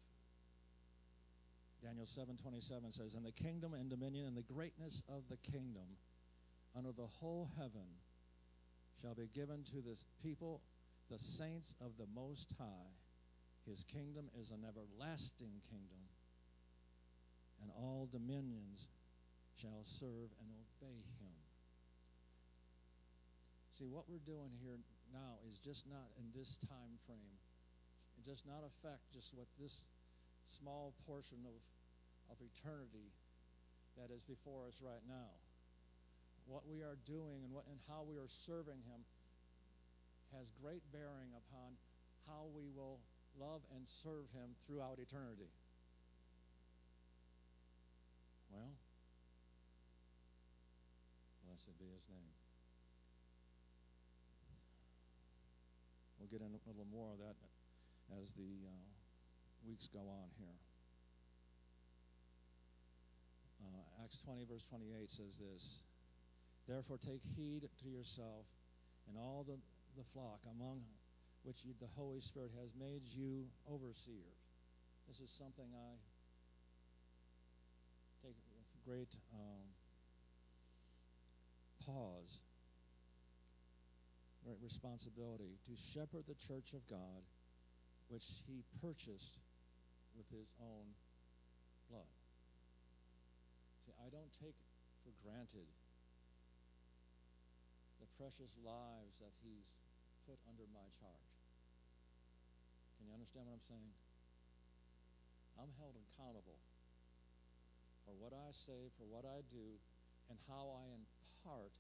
[1.82, 5.98] Daniel 7:27 says, "And the kingdom and dominion and the greatness of the kingdom
[6.76, 8.00] under the whole heaven
[9.02, 10.62] shall be given to this people,
[11.10, 12.96] the saints of the Most High.
[13.66, 16.08] His kingdom is an everlasting kingdom,
[17.64, 18.92] and all dominions
[19.56, 21.32] shall serve and obey him.
[23.80, 24.76] See, what we're doing here
[25.16, 27.40] now is just not in this time frame.
[28.20, 29.88] It does not affect just what this
[30.60, 31.56] small portion of,
[32.28, 33.08] of eternity
[33.96, 35.32] that is before us right now.
[36.44, 39.08] What we are doing and, what, and how we are serving him
[40.36, 41.80] has great bearing upon
[42.28, 43.00] how we will
[43.40, 45.48] love and serve him throughout eternity.
[48.54, 48.70] Well,
[51.42, 52.38] blessed be his name.
[56.22, 57.36] We'll get in a little more of that
[58.22, 58.86] as the uh,
[59.66, 60.54] weeks go on here.
[63.66, 65.82] Uh, Acts 20, verse 28 says this
[66.70, 68.46] Therefore, take heed to yourself
[69.10, 69.58] and all the,
[69.98, 70.86] the flock among
[71.44, 74.40] which you, the Holy Spirit has made you overseers.
[75.10, 75.98] This is something I
[78.84, 79.64] great um,
[81.88, 82.44] pause,
[84.44, 87.24] great responsibility to shepherd the church of God,
[88.12, 89.40] which He purchased
[90.20, 90.92] with His own
[91.88, 92.12] blood.
[93.88, 94.60] See, I don't take
[95.08, 95.68] for granted
[98.04, 99.68] the precious lives that He's
[100.28, 101.32] put under my charge.
[103.00, 103.92] Can you understand what I'm saying?
[105.56, 106.60] I'm held accountable
[108.06, 109.80] for what I say, for what I do,
[110.30, 111.72] and how I impart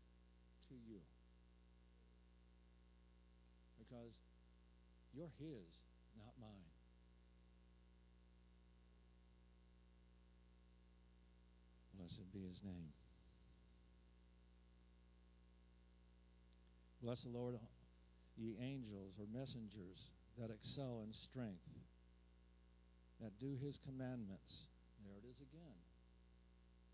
[0.69, 0.99] to you.
[3.80, 4.15] Because
[5.13, 5.67] you're His,
[6.17, 6.71] not mine.
[11.97, 12.91] Blessed be His name.
[17.03, 17.59] Bless the Lord,
[18.38, 20.07] ye angels or messengers
[20.39, 21.67] that excel in strength,
[23.19, 24.71] that do his commandments.
[25.03, 25.78] There it is again.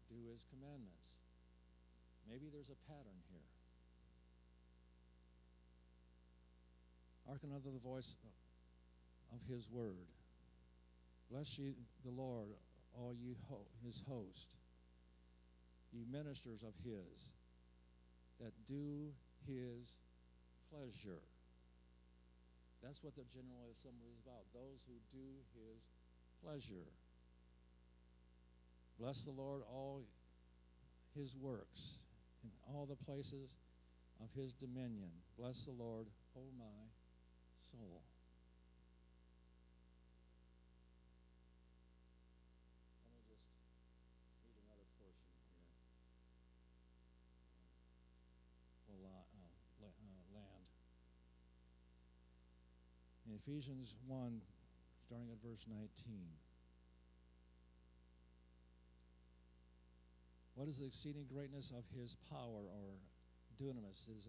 [0.09, 1.05] Do his commandments.
[2.25, 3.49] Maybe there's a pattern here.
[7.29, 8.17] Hearken unto the voice
[9.33, 10.09] of his word.
[11.29, 12.49] Bless ye the Lord,
[12.97, 14.49] all ye ho- his host,
[15.93, 17.37] ye ministers of his,
[18.41, 19.13] that do
[19.45, 19.85] his
[20.73, 21.21] pleasure.
[22.81, 25.81] That's what the General Assembly is about those who do his
[26.41, 26.89] pleasure.
[28.99, 30.03] Bless the Lord, all
[31.15, 32.03] his works,
[32.43, 33.55] in all the places
[34.19, 35.07] of his dominion.
[35.39, 36.83] Bless the Lord, O my
[37.71, 38.03] soul.
[42.99, 43.47] Let me just
[44.43, 45.79] read another portion here.
[47.55, 47.71] Uh,
[48.91, 49.23] we'll uh,
[49.79, 50.67] la- uh, land.
[53.23, 54.43] In Ephesians 1,
[55.07, 55.87] starting at verse 19.
[60.59, 62.99] What is the exceeding greatness of his power or
[63.55, 64.27] dunamis, his,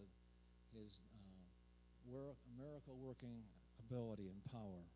[0.70, 3.42] his uh, miracle working
[3.82, 4.86] ability and power.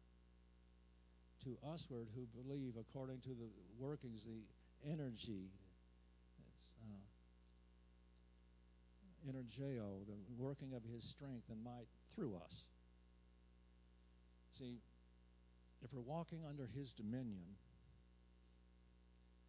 [1.42, 4.46] To usward who believe according to the workings, the
[4.88, 5.50] energy,
[6.38, 7.02] it's, uh,
[9.26, 12.54] energeo, the working of his strength and might through us.
[14.56, 14.78] See,
[15.82, 17.58] if we're walking under his dominion,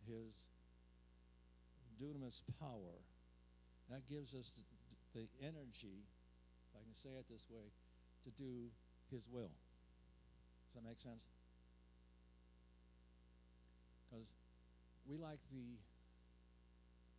[0.07, 0.33] his
[1.97, 2.99] dunamis power,
[3.89, 4.63] that gives us the,
[5.39, 7.71] energy, if I can say it this way,
[8.27, 8.67] to do
[9.07, 9.53] his will.
[10.67, 11.23] Does that make sense?
[14.03, 14.27] Because
[15.07, 15.79] we like the,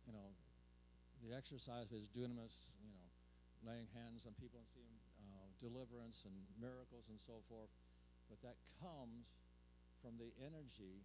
[0.05, 0.29] you know,
[1.25, 2.53] the exercise of his dunamis,
[2.85, 3.07] you know,
[3.65, 4.93] laying hands on people and seeing
[5.33, 7.73] uh, deliverance and miracles and so forth.
[8.29, 9.25] But that comes
[10.03, 11.01] from the energy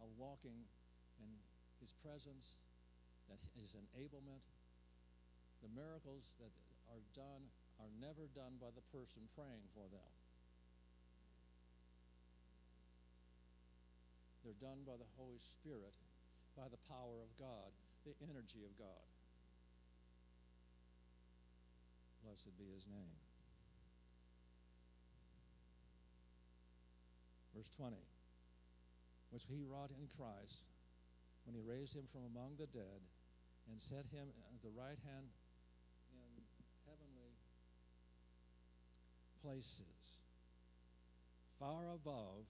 [0.00, 0.64] of walking
[1.20, 1.28] in
[1.80, 2.54] his presence,
[3.28, 4.44] that his enablement.
[5.62, 6.54] The miracles that
[6.90, 10.12] are done are never done by the person praying for them.
[14.42, 15.94] They're done by the Holy Spirit,
[16.56, 17.70] by the power of God,
[18.06, 19.06] the energy of God.
[22.24, 23.18] Blessed be his name.
[27.54, 27.96] Verse 20,
[29.30, 30.62] which he wrought in Christ
[31.48, 33.00] when he raised him from among the dead
[33.72, 35.32] and set him at the right hand
[36.12, 36.44] in
[36.84, 37.32] heavenly
[39.40, 40.20] places,
[41.56, 42.44] far above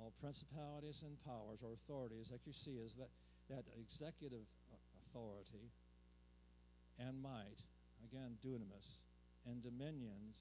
[0.00, 3.12] all principalities and powers or authorities that you see is that,
[3.52, 4.48] that executive
[5.04, 5.68] authority
[6.96, 7.60] and might,
[8.08, 8.96] again, dunamis,
[9.44, 10.40] and dominions.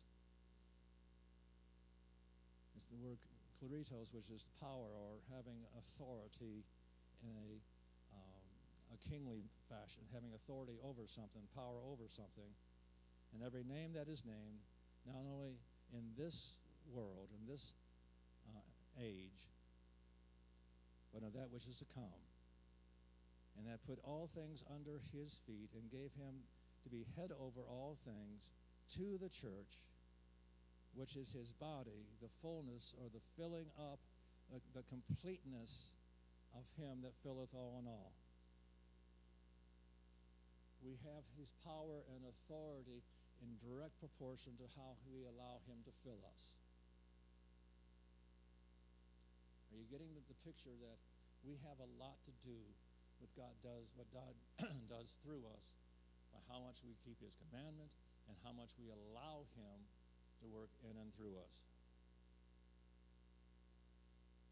[2.79, 3.19] It's the word
[3.59, 6.63] kleretos, which is power or having authority
[7.23, 7.51] in a,
[8.13, 8.45] um,
[8.93, 12.51] a kingly fashion, having authority over something, power over something.
[13.33, 14.61] And every name that is named,
[15.07, 15.55] not only
[15.95, 16.59] in this
[16.91, 17.63] world, in this
[18.51, 18.61] uh,
[18.99, 19.47] age,
[21.13, 22.23] but of that which is to come.
[23.59, 26.43] And that put all things under his feet and gave him
[26.83, 28.49] to be head over all things
[28.97, 29.75] to the church,
[30.95, 33.99] which is his body, the fullness or the filling up,
[34.55, 35.91] uh, the completeness
[36.55, 38.11] of him that filleth all in all.
[40.81, 43.05] We have his power and authority
[43.41, 46.43] in direct proportion to how we allow him to fill us.
[49.71, 50.99] Are you getting the, the picture that
[51.47, 52.59] we have a lot to do
[53.21, 54.33] with God does what God
[54.93, 55.65] does through us
[56.33, 57.89] by how much we keep his commandment
[58.27, 59.77] and how much we allow him
[60.41, 61.70] to work in and through us.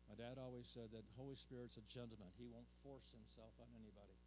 [0.10, 2.34] My dad always said that the Holy Spirit's a gentleman.
[2.34, 4.18] He won't force himself on anybody.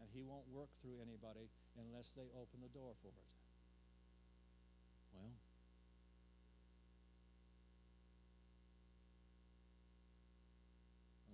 [0.00, 3.28] And he won't work through anybody unless they open the door for it.
[5.12, 5.28] Well,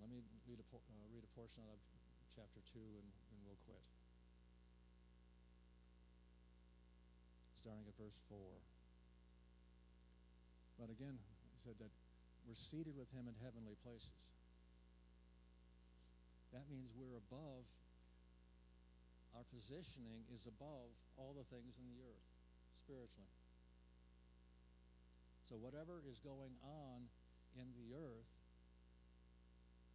[0.02, 0.18] let me
[0.50, 1.78] read a, uh, read a portion of
[2.34, 3.86] chapter 2 and, and we'll quit.
[7.62, 8.34] Starting at verse 4.
[10.82, 11.22] But again,
[11.62, 11.94] said that
[12.46, 14.12] we're seated with him in heavenly places.
[16.52, 17.64] That means we're above,
[19.36, 20.88] our positioning is above
[21.20, 22.28] all the things in the earth,
[22.84, 23.34] spiritually.
[25.48, 27.08] So, whatever is going on
[27.56, 28.28] in the earth,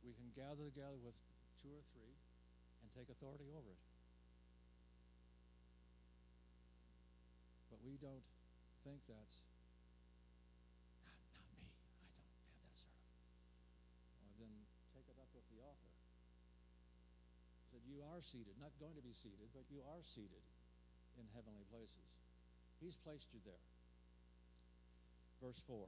[0.02, 1.16] we can gather together with
[1.62, 2.18] two or three
[2.84, 3.84] and take authority over it.
[7.72, 8.26] But we don't
[8.84, 9.38] think that's
[11.00, 11.70] not, not me.
[12.04, 13.08] I don't have that sort of.
[14.26, 14.54] Well, then
[14.91, 15.94] take it up with the author.
[17.84, 20.40] Said, You are seated, not going to be seated, but you are seated
[21.20, 22.08] in heavenly places.
[22.80, 23.68] He's placed you there.
[25.44, 25.84] Verse 4.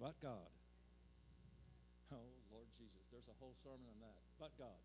[0.00, 0.48] But God.
[2.08, 3.04] Oh, Lord Jesus.
[3.12, 4.16] There's a whole sermon on that.
[4.40, 4.80] But God.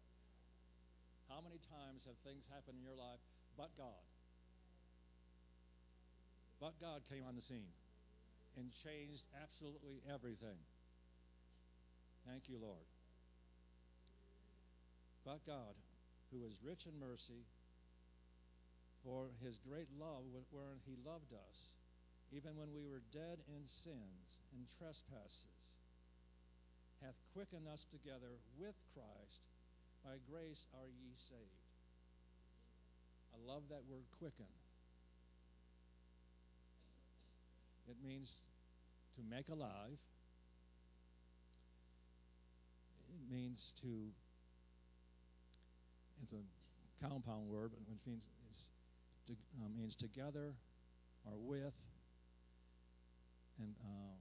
[1.31, 3.23] How many times have things happened in your life,
[3.55, 4.03] but God?
[6.59, 7.71] But God came on the scene
[8.59, 10.59] and changed absolutely everything.
[12.27, 12.83] Thank you, Lord.
[15.25, 15.75] But God,
[16.31, 17.47] who is rich in mercy,
[19.03, 21.57] for his great love wherein he loved us,
[22.31, 25.51] even when we were dead in sins and trespasses,
[27.03, 29.43] hath quickened us together with Christ.
[30.03, 31.63] By grace are ye saved.
[33.31, 34.51] I love that word quicken.
[37.87, 38.31] It means
[39.15, 39.99] to make alive.
[43.09, 44.11] It means to,
[46.23, 46.43] it's a
[47.03, 48.69] compound word, which means it's
[49.27, 50.55] to, uh, means together
[51.25, 51.75] or with,
[53.59, 54.15] and uh,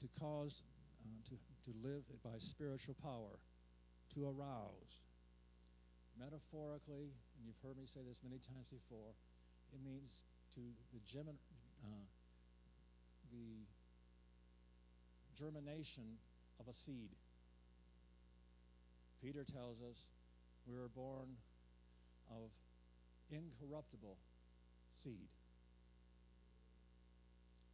[0.00, 0.62] to cause
[1.04, 3.36] uh, to, to live by spiritual power,
[4.14, 5.04] to arouse.
[6.18, 9.12] Metaphorically, and you've heard me say this many times before,
[9.72, 10.24] it means
[10.56, 10.60] to
[10.92, 11.36] the, gemin,
[11.84, 12.04] uh,
[13.32, 13.64] the
[15.38, 16.18] germination
[16.58, 17.08] of a seed.
[19.22, 20.08] Peter tells us
[20.70, 21.26] we were born
[22.30, 22.50] of
[23.30, 24.16] incorruptible
[25.02, 25.26] seed.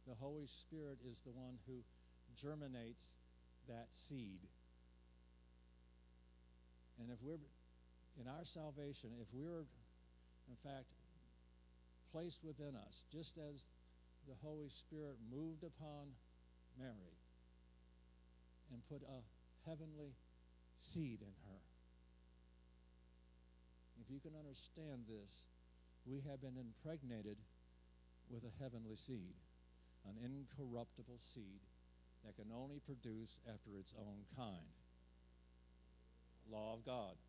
[0.07, 1.85] The Holy Spirit is the one who
[2.41, 3.05] germinates
[3.67, 4.39] that seed.
[6.99, 7.37] And if we're
[8.19, 9.67] in our salvation, if we're
[10.49, 10.89] in fact
[12.11, 13.61] placed within us, just as
[14.27, 16.07] the Holy Spirit moved upon
[16.79, 17.13] Mary
[18.73, 19.21] and put a
[19.69, 20.15] heavenly
[20.81, 21.76] seed in her.
[24.07, 25.43] If you can understand this,
[26.07, 27.35] we have been impregnated
[28.31, 29.35] with a heavenly seed,
[30.07, 31.59] an incorruptible seed
[32.23, 34.71] that can only produce after its own kind.
[36.47, 37.19] Law of God.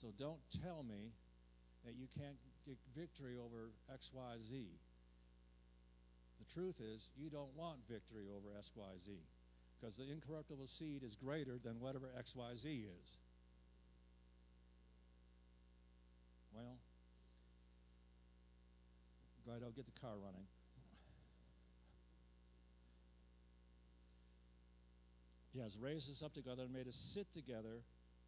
[0.00, 1.12] So don't tell me
[1.84, 4.72] that you can't get victory over XYZ.
[6.40, 9.20] The truth is, you don't want victory over XYZ
[9.76, 13.08] because the incorruptible seed is greater than whatever XYZ is.
[16.54, 16.78] Well,
[19.44, 20.46] glad I'll get the car running.
[25.52, 27.82] He has raised us up together and made us sit together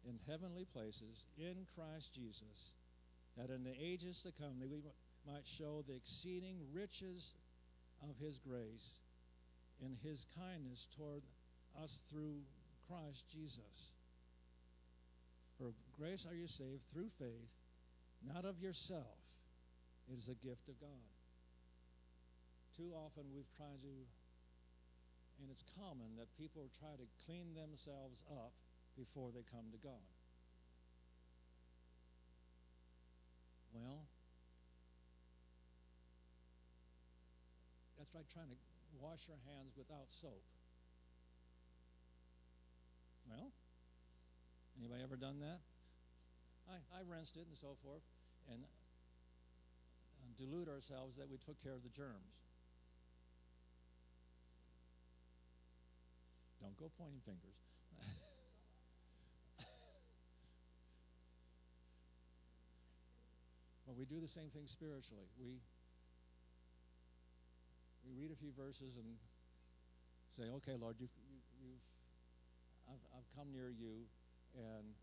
[0.07, 2.71] in heavenly places in Christ Jesus,
[3.35, 4.79] that in the ages to come that we
[5.27, 7.33] might show the exceeding riches
[8.03, 8.95] of his grace
[9.83, 11.21] in his kindness toward
[11.83, 12.39] us through
[12.87, 13.91] Christ Jesus.
[15.59, 17.51] For grace are you saved through faith,
[18.21, 19.19] not of yourself.
[20.07, 21.07] It is a gift of God.
[22.77, 23.95] Too often we've tried to
[25.41, 28.53] and it's common that people try to clean themselves up
[28.97, 30.01] before they come to God.
[33.73, 34.01] Well,
[37.97, 38.57] that's like trying to
[38.97, 40.41] wash your hands without soap.
[43.29, 43.53] Well,
[44.79, 45.61] anybody ever done that?
[46.67, 48.03] I, I rinsed it and so forth
[48.51, 48.67] and uh,
[50.35, 52.35] delude ourselves that we took care of the germs.
[56.59, 57.55] Don't go pointing fingers.
[63.87, 65.31] well, we do the same thing spiritually.
[65.39, 65.63] We
[68.03, 69.19] we read a few verses and
[70.35, 71.83] say, "Okay, Lord, you've, you, you've
[72.87, 74.07] I've, I've come near you
[74.55, 74.95] and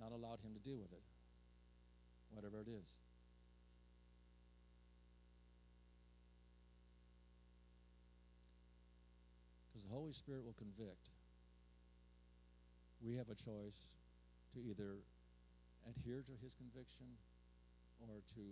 [0.00, 1.04] not allowed Him to deal with it,
[2.32, 2.88] whatever it is."
[9.80, 11.08] because the Holy Spirit will convict.
[13.00, 13.88] We have a choice
[14.52, 15.00] to either
[15.88, 17.16] adhere to his conviction
[18.04, 18.44] or to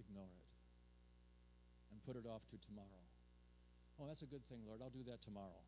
[0.00, 0.48] ignore it
[1.92, 3.04] and put it off to tomorrow.
[4.00, 4.80] Oh, that's a good thing, Lord.
[4.80, 5.62] I'll do that tomorrow.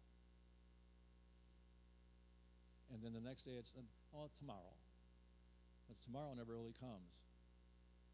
[2.88, 3.72] And then the next day it's,
[4.16, 4.74] oh, tomorrow.
[5.86, 7.14] But tomorrow never really comes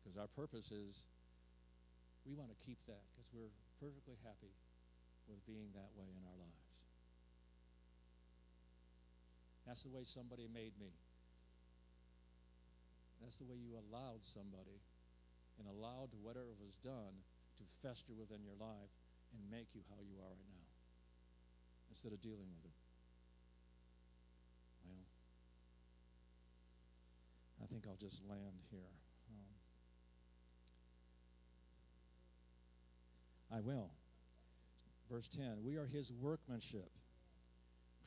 [0.01, 1.05] because our purpose is
[2.29, 4.55] we want to keep that because we're perfectly happy
[5.27, 6.73] with being that way in our lives.
[9.66, 10.91] That's the way somebody made me.
[13.23, 14.83] That's the way you allowed somebody
[15.59, 17.14] and allowed whatever was done
[17.59, 18.91] to fester within your life
[19.31, 20.70] and make you how you are right now
[21.91, 22.79] instead of dealing with it.
[24.83, 25.07] Well,
[27.62, 28.93] I think I'll just land here.
[29.31, 29.49] Um,
[33.57, 33.89] I will.
[35.11, 36.91] Verse 10 We are his workmanship,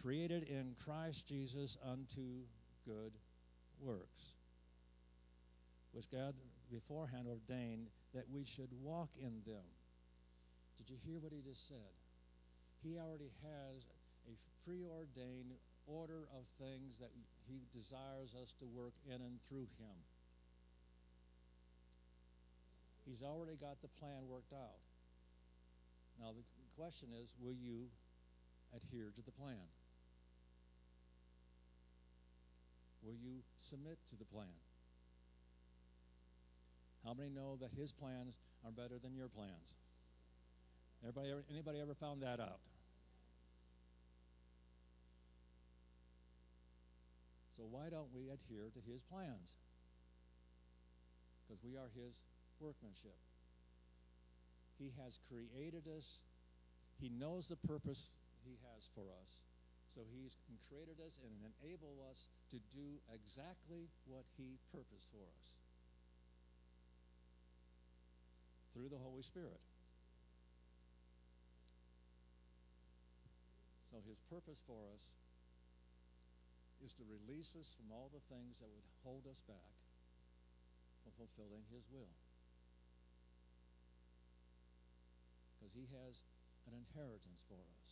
[0.02, 2.46] created in Christ Jesus unto
[2.86, 3.14] good
[3.82, 4.38] works,
[5.94, 6.36] which God
[6.72, 9.66] beforehand ordained that we should walk in them.
[10.78, 11.94] Did you hear what he just said?
[12.84, 13.82] He already has
[14.30, 15.58] a preordained
[15.88, 17.10] order of things that
[17.48, 19.98] he desires us to work in and through him.
[23.06, 24.82] He's already got the plan worked out.
[26.20, 26.44] Now, the
[26.76, 27.86] question is will you
[28.74, 29.70] adhere to the plan?
[33.06, 34.58] Will you submit to the plan?
[37.06, 38.34] How many know that his plans
[38.66, 39.78] are better than your plans?
[41.04, 42.58] Everybody anybody ever found that out?
[47.56, 49.56] So why don't we adhere to his plans?
[51.46, 52.18] because we are His
[52.60, 53.16] workmanship.
[54.82, 56.20] He has created us,
[56.98, 58.10] He knows the purpose
[58.44, 59.30] He has for us.
[59.94, 60.36] So He's
[60.68, 65.46] created us and enabled us to do exactly what He purposed for us
[68.74, 69.62] through the Holy Spirit.
[73.94, 75.00] So His purpose for us
[76.86, 79.74] is to release us from all the things that would hold us back
[81.02, 82.14] from fulfilling His will.
[85.58, 86.22] Because He has
[86.70, 87.90] an inheritance for us.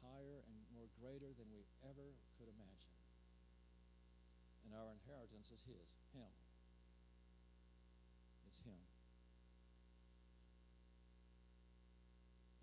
[0.00, 2.96] Higher and more greater than we ever could imagine.
[4.64, 6.32] And our inheritance is His, Him.
[8.48, 8.80] It's Him.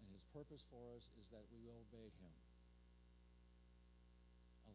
[0.02, 2.36] And His purpose for us is that we will obey Him.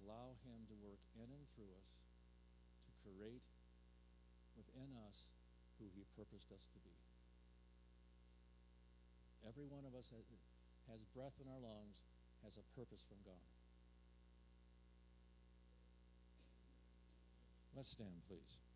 [0.03, 1.91] Allow Him to work in and through us
[2.87, 3.47] to create
[4.59, 5.31] within us
[5.79, 6.97] who He purposed us to be.
[9.47, 10.25] Every one of us that
[10.91, 12.03] has breath in our lungs
[12.43, 13.49] has a purpose from God.
[17.77, 18.74] Let's stand, please.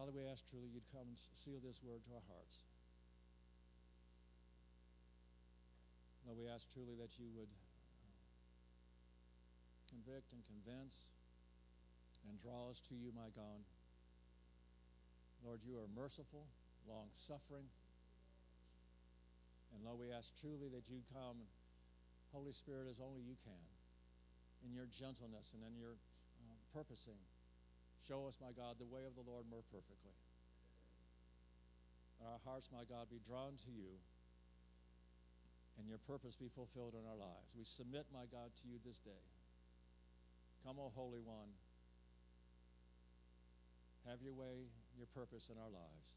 [0.00, 2.56] Father, we ask truly you'd come and seal this word to our hearts.
[6.24, 8.08] Lord, we ask truly that you would uh,
[9.92, 11.12] convict and convince
[12.24, 13.60] and draw us to you, my God.
[15.44, 16.48] Lord, you are merciful,
[16.88, 17.68] long suffering.
[19.76, 21.44] And Lord, we ask truly that you come,
[22.32, 23.64] Holy Spirit, as only you can,
[24.64, 27.20] in your gentleness and in your uh, purposing.
[28.08, 30.16] Show us, my God, the way of the Lord more perfectly.
[32.20, 33.96] That our hearts, my God, be drawn to you
[35.80, 37.48] and your purpose be fulfilled in our lives.
[37.56, 39.24] We submit, my God, to you this day.
[40.60, 41.48] Come, O Holy One.
[44.04, 46.08] Have your way, your purpose in our lives.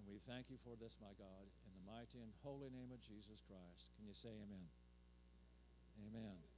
[0.00, 3.04] And we thank you for this, my God, in the mighty and holy name of
[3.04, 3.92] Jesus Christ.
[4.00, 4.68] Can you say amen?
[6.08, 6.53] Amen.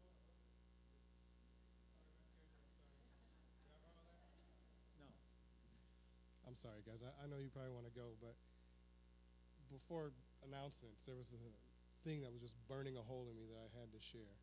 [6.57, 7.05] Sorry, guys.
[7.05, 8.33] I, I know you probably want to go, but
[9.69, 11.43] before announcements, there was a
[12.01, 14.37] thing that was just burning a hole in me that I had to share.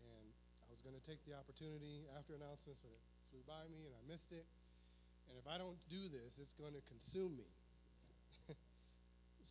[0.00, 0.26] And
[0.64, 3.92] I was going to take the opportunity after announcements, but it flew by me and
[3.92, 4.48] I missed it.
[5.28, 7.50] And if I don't do this, it's going to consume me.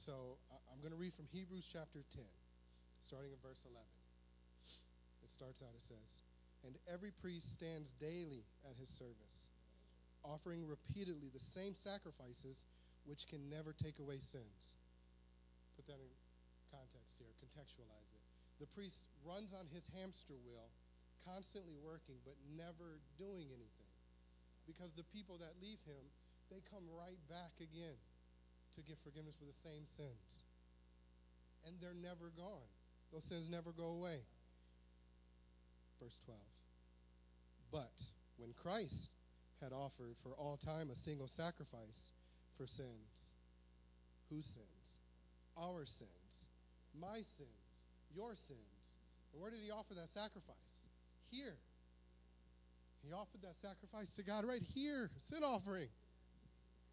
[0.08, 2.26] so I'm going to read from Hebrews chapter 10,
[3.06, 3.78] starting in verse 11.
[5.22, 6.18] It starts out, it says,
[6.66, 9.45] And every priest stands daily at his service,
[10.26, 12.58] offering repeatedly the same sacrifices
[13.06, 14.76] which can never take away sins.
[15.78, 16.10] Put that in
[16.74, 18.24] context here, contextualize it.
[18.58, 20.74] The priest runs on his hamster wheel,
[21.22, 23.86] constantly working, but never doing anything
[24.66, 26.02] because the people that leave him,
[26.50, 27.98] they come right back again
[28.76, 30.30] to get forgiveness for the same sins.
[31.66, 32.70] And they're never gone.
[33.14, 34.22] Those sins never go away.
[36.02, 36.38] Verse 12.
[37.72, 37.96] But
[38.38, 39.15] when Christ
[39.62, 42.00] had offered for all time a single sacrifice
[42.58, 43.12] for sins,
[44.30, 44.82] whose sins?
[45.58, 46.32] Our sins,
[47.00, 47.64] my sins,
[48.16, 48.76] your sins.
[49.34, 50.56] And where did he offer that sacrifice?
[51.32, 51.56] Here
[53.06, 55.90] he offered that sacrifice to God right here, sin offering.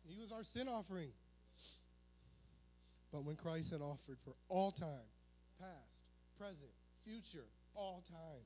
[0.05, 1.09] He was our sin offering.
[3.13, 5.09] But when Christ had offered for all time,
[5.59, 5.97] past,
[6.39, 6.73] present,
[7.05, 8.45] future, all time,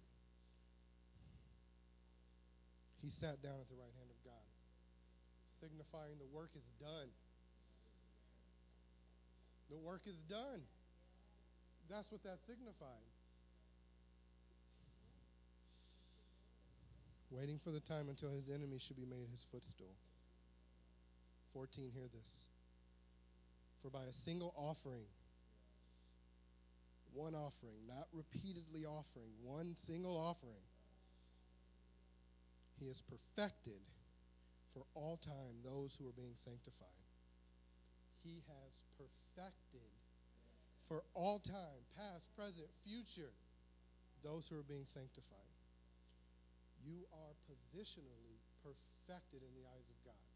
[3.06, 4.46] he sat down at the right hand of God,
[5.62, 7.06] signifying the work is done.
[9.70, 10.66] The work is done.
[11.86, 13.06] That's what that signified.
[17.30, 19.92] waiting for the time until his enemy should be made his footstool.
[21.52, 22.30] 14, hear this.
[23.82, 25.10] For by a single offering,
[27.12, 30.62] one offering, not repeatedly offering, one single offering,
[32.78, 33.80] he has perfected
[34.72, 37.02] for all time those who are being sanctified.
[38.22, 39.92] He has perfected
[40.88, 43.32] for all time, past, present, future,
[44.22, 45.46] those who are being sanctified
[46.86, 50.26] you are positionally perfected in the eyes of God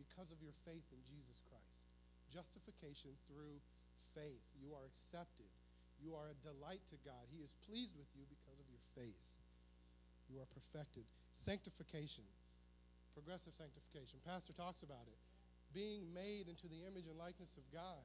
[0.00, 1.76] because of your faith in Jesus Christ.
[2.32, 3.60] Justification through
[4.16, 4.40] faith.
[4.56, 5.52] You are accepted.
[6.00, 7.28] You are a delight to God.
[7.28, 9.20] He is pleased with you because of your faith.
[10.32, 11.04] You are perfected.
[11.46, 12.24] Sanctification,
[13.14, 14.20] progressive sanctification.
[14.26, 15.18] Pastor talks about it.
[15.74, 18.04] Being made into the image and likeness of God.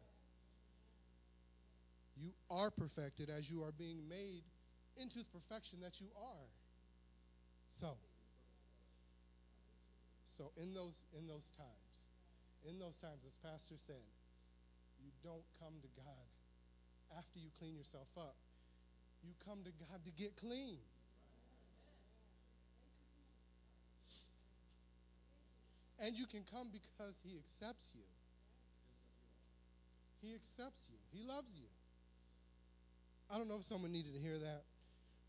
[2.19, 4.43] you are perfected as you are being made
[4.97, 6.47] into the perfection that you are.
[7.81, 7.97] So,
[10.37, 11.89] so in those in those times,
[12.69, 14.05] in those times, as Pastor said,
[15.01, 16.27] you don't come to God
[17.17, 18.37] after you clean yourself up.
[19.25, 20.77] You come to God to get clean.
[26.03, 28.03] And you can come because He accepts you.
[30.19, 30.99] He accepts you.
[31.15, 31.71] He loves you.
[33.31, 34.67] I don't know if someone needed to hear that,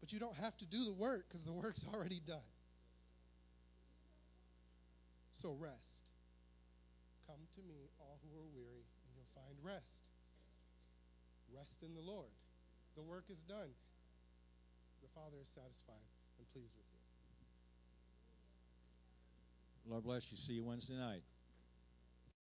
[0.02, 2.50] but you don't have to do the work because the work's already done.
[5.42, 5.94] So rest.
[7.30, 9.94] Come to me, all who are weary, and you'll find rest.
[11.54, 12.34] Rest in the Lord.
[12.98, 13.70] The work is done.
[15.06, 16.08] The Father is satisfied
[16.38, 16.93] and pleased with you.
[19.88, 20.38] Lord bless you.
[20.46, 21.22] See you Wednesday night.